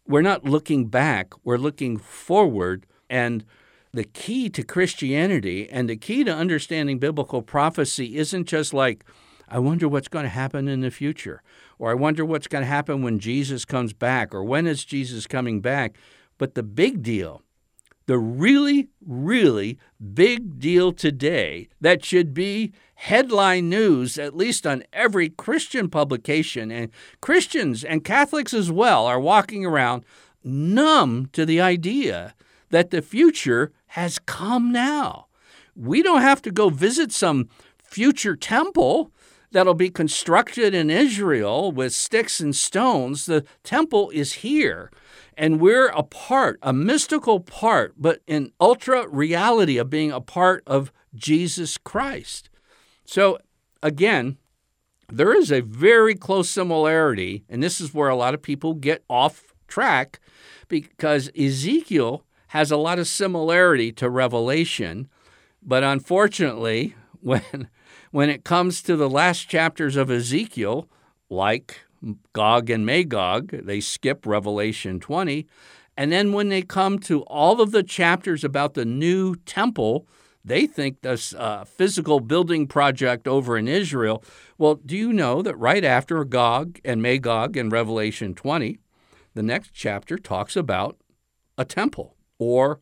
we're 0.05 0.21
not 0.21 0.43
looking 0.43 0.87
back, 0.87 1.33
we're 1.45 1.57
looking 1.57 1.97
forward 1.97 2.85
and 3.09 3.45
the 3.93 4.03
key 4.03 4.49
to 4.49 4.63
Christianity 4.63 5.69
and 5.69 5.89
the 5.89 5.97
key 5.97 6.23
to 6.23 6.33
understanding 6.33 6.99
biblical 6.99 7.41
prophecy 7.41 8.17
isn't 8.17 8.45
just 8.45 8.73
like, 8.73 9.05
I 9.51 9.59
wonder 9.59 9.89
what's 9.89 10.07
going 10.07 10.23
to 10.23 10.29
happen 10.29 10.69
in 10.69 10.79
the 10.79 10.89
future, 10.89 11.43
or 11.77 11.91
I 11.91 11.93
wonder 11.93 12.23
what's 12.23 12.47
going 12.47 12.63
to 12.63 12.69
happen 12.69 13.01
when 13.01 13.19
Jesus 13.19 13.65
comes 13.65 13.91
back, 13.91 14.33
or 14.33 14.45
when 14.45 14.65
is 14.65 14.85
Jesus 14.85 15.27
coming 15.27 15.59
back. 15.59 15.97
But 16.37 16.55
the 16.55 16.63
big 16.63 17.03
deal, 17.03 17.41
the 18.05 18.17
really, 18.17 18.87
really 19.05 19.77
big 20.13 20.57
deal 20.57 20.93
today 20.93 21.67
that 21.81 22.05
should 22.05 22.33
be 22.33 22.71
headline 22.95 23.67
news, 23.69 24.17
at 24.17 24.37
least 24.37 24.65
on 24.65 24.83
every 24.93 25.27
Christian 25.27 25.89
publication, 25.89 26.71
and 26.71 26.89
Christians 27.19 27.83
and 27.83 28.05
Catholics 28.05 28.53
as 28.53 28.71
well 28.71 29.05
are 29.05 29.19
walking 29.19 29.65
around 29.65 30.05
numb 30.45 31.27
to 31.33 31.45
the 31.45 31.59
idea 31.59 32.33
that 32.69 32.89
the 32.89 33.01
future 33.01 33.73
has 33.87 34.17
come 34.17 34.71
now. 34.71 35.27
We 35.75 36.01
don't 36.01 36.21
have 36.21 36.41
to 36.43 36.51
go 36.51 36.69
visit 36.69 37.11
some 37.11 37.49
future 37.83 38.37
temple 38.37 39.11
that'll 39.51 39.73
be 39.73 39.89
constructed 39.89 40.73
in 40.73 40.89
Israel 40.89 41.71
with 41.71 41.93
sticks 41.93 42.39
and 42.39 42.55
stones. 42.55 43.25
The 43.25 43.45
temple 43.63 44.09
is 44.11 44.33
here, 44.33 44.91
and 45.37 45.59
we're 45.59 45.87
a 45.87 46.03
part, 46.03 46.59
a 46.61 46.73
mystical 46.73 47.39
part, 47.39 47.95
but 47.97 48.21
in 48.27 48.51
ultra 48.59 49.07
reality 49.07 49.77
of 49.77 49.89
being 49.89 50.11
a 50.11 50.21
part 50.21 50.63
of 50.65 50.91
Jesus 51.13 51.77
Christ. 51.77 52.49
So, 53.05 53.39
again, 53.83 54.37
there 55.11 55.33
is 55.33 55.51
a 55.51 55.61
very 55.61 56.15
close 56.15 56.49
similarity, 56.49 57.43
and 57.49 57.61
this 57.61 57.81
is 57.81 57.93
where 57.93 58.09
a 58.09 58.15
lot 58.15 58.33
of 58.33 58.41
people 58.41 58.73
get 58.73 59.03
off 59.09 59.53
track 59.67 60.19
because 60.69 61.29
Ezekiel 61.37 62.23
has 62.47 62.71
a 62.71 62.77
lot 62.77 62.99
of 62.99 63.07
similarity 63.07 63.91
to 63.93 64.09
Revelation, 64.09 65.09
but 65.61 65.83
unfortunately, 65.83 66.95
when 67.21 67.69
when 68.11 68.29
it 68.29 68.43
comes 68.43 68.81
to 68.83 68.95
the 68.95 69.09
last 69.09 69.49
chapters 69.49 69.95
of 69.95 70.11
Ezekiel, 70.11 70.87
like 71.29 71.81
Gog 72.33 72.69
and 72.69 72.85
Magog, 72.85 73.51
they 73.51 73.79
skip 73.79 74.25
Revelation 74.25 74.99
20. 74.99 75.47
And 75.97 76.11
then 76.11 76.33
when 76.33 76.49
they 76.49 76.61
come 76.61 76.99
to 76.99 77.21
all 77.23 77.61
of 77.61 77.71
the 77.71 77.83
chapters 77.83 78.43
about 78.43 78.73
the 78.73 78.85
new 78.85 79.35
temple, 79.35 80.07
they 80.43 80.65
think 80.65 81.01
this 81.01 81.33
uh, 81.35 81.63
physical 81.65 82.19
building 82.19 82.67
project 82.67 83.27
over 83.27 83.57
in 83.57 83.67
Israel. 83.67 84.23
Well, 84.57 84.75
do 84.75 84.97
you 84.97 85.13
know 85.13 85.41
that 85.41 85.55
right 85.57 85.83
after 85.83 86.23
Gog 86.23 86.79
and 86.83 87.01
Magog 87.01 87.55
in 87.55 87.69
Revelation 87.69 88.33
20, 88.33 88.79
the 89.33 89.43
next 89.43 89.71
chapter 89.73 90.17
talks 90.17 90.55
about 90.55 90.97
a 91.57 91.65
temple, 91.65 92.15
or 92.39 92.79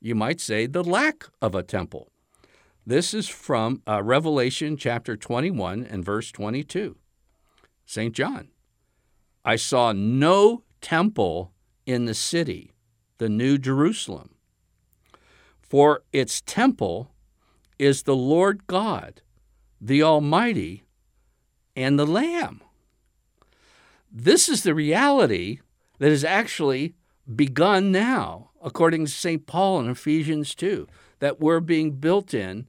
you 0.00 0.14
might 0.14 0.40
say 0.40 0.66
the 0.66 0.82
lack 0.82 1.26
of 1.40 1.54
a 1.54 1.62
temple. 1.62 2.11
This 2.84 3.14
is 3.14 3.28
from 3.28 3.80
uh, 3.86 4.02
Revelation 4.02 4.76
chapter 4.76 5.16
21 5.16 5.86
and 5.88 6.04
verse 6.04 6.32
22. 6.32 6.96
St. 7.86 8.12
John, 8.12 8.48
I 9.44 9.54
saw 9.54 9.92
no 9.92 10.64
temple 10.80 11.52
in 11.86 12.06
the 12.06 12.14
city, 12.14 12.72
the 13.18 13.28
New 13.28 13.56
Jerusalem, 13.56 14.34
for 15.60 16.02
its 16.12 16.40
temple 16.40 17.12
is 17.78 18.02
the 18.02 18.16
Lord 18.16 18.66
God, 18.66 19.22
the 19.80 20.02
Almighty, 20.02 20.82
and 21.76 21.96
the 21.96 22.06
Lamb. 22.06 22.62
This 24.10 24.48
is 24.48 24.64
the 24.64 24.74
reality 24.74 25.60
that 25.98 26.10
has 26.10 26.24
actually 26.24 26.96
begun 27.32 27.92
now, 27.92 28.50
according 28.60 29.04
to 29.04 29.12
St. 29.12 29.46
Paul 29.46 29.78
in 29.78 29.88
Ephesians 29.88 30.56
2, 30.56 30.88
that 31.20 31.38
we're 31.38 31.60
being 31.60 31.92
built 31.92 32.34
in 32.34 32.66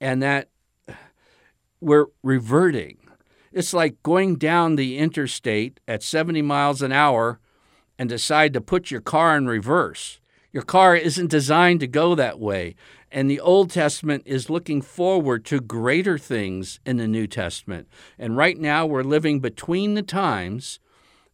and 0.00 0.22
that 0.22 0.48
we're 1.80 2.06
reverting. 2.22 2.98
It's 3.52 3.72
like 3.72 4.02
going 4.02 4.36
down 4.36 4.76
the 4.76 4.98
interstate 4.98 5.80
at 5.88 6.02
70 6.02 6.42
miles 6.42 6.82
an 6.82 6.92
hour 6.92 7.40
and 7.98 8.08
decide 8.08 8.52
to 8.52 8.60
put 8.60 8.90
your 8.90 9.00
car 9.00 9.36
in 9.36 9.46
reverse. 9.46 10.20
Your 10.52 10.62
car 10.62 10.96
isn't 10.96 11.30
designed 11.30 11.80
to 11.80 11.86
go 11.86 12.14
that 12.14 12.38
way. 12.38 12.76
And 13.10 13.30
the 13.30 13.40
Old 13.40 13.70
Testament 13.70 14.24
is 14.26 14.50
looking 14.50 14.82
forward 14.82 15.44
to 15.46 15.60
greater 15.60 16.18
things 16.18 16.80
in 16.84 16.96
the 16.96 17.08
New 17.08 17.26
Testament. 17.26 17.88
And 18.18 18.36
right 18.36 18.58
now 18.58 18.84
we're 18.84 19.02
living 19.02 19.40
between 19.40 19.94
the 19.94 20.02
times. 20.02 20.78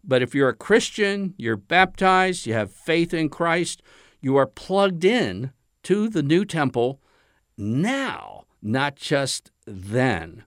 But 0.04 0.22
if 0.22 0.34
you're 0.34 0.48
a 0.48 0.54
Christian, 0.54 1.34
you're 1.36 1.56
baptized, 1.56 2.46
you 2.46 2.54
have 2.54 2.72
faith 2.72 3.14
in 3.14 3.28
Christ, 3.28 3.82
you 4.20 4.36
are 4.36 4.46
plugged 4.46 5.04
in 5.04 5.52
to 5.84 6.08
the 6.08 6.22
new 6.22 6.44
temple 6.44 7.00
now 7.56 8.31
not 8.62 8.96
just 8.96 9.50
then. 9.66 10.44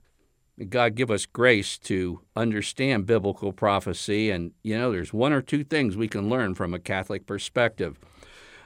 God 0.70 0.94
give 0.94 1.10
us 1.10 1.26
grace 1.26 1.78
to 1.80 2.22
understand 2.34 3.04
biblical 3.04 3.52
prophecy. 3.52 4.30
And, 4.30 4.52
you 4.62 4.78
know, 4.78 4.90
there's 4.90 5.12
one 5.12 5.32
or 5.32 5.42
two 5.42 5.62
things 5.62 5.96
we 5.96 6.08
can 6.08 6.30
learn 6.30 6.54
from 6.54 6.72
a 6.72 6.78
Catholic 6.78 7.26
perspective. 7.26 7.98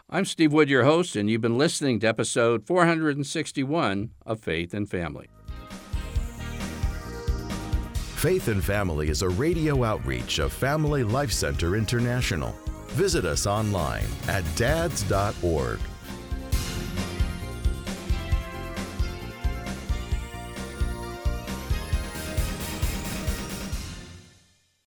I'm 0.08 0.24
Steve 0.24 0.52
Wood, 0.52 0.70
your 0.70 0.84
host, 0.84 1.16
and 1.16 1.28
you've 1.28 1.40
been 1.40 1.58
listening 1.58 1.98
to 2.00 2.06
episode 2.06 2.64
461 2.66 4.10
of 4.24 4.40
Faith 4.40 4.72
and 4.72 4.88
Family. 4.88 5.28
Faith 8.16 8.48
and 8.48 8.62
Family 8.62 9.08
is 9.08 9.22
a 9.22 9.28
radio 9.28 9.82
outreach 9.82 10.38
of 10.38 10.52
Family 10.52 11.02
Life 11.02 11.32
Center 11.32 11.74
International. 11.74 12.54
Visit 12.88 13.24
us 13.24 13.46
online 13.46 14.04
at 14.28 14.44
dads.org 14.56 15.78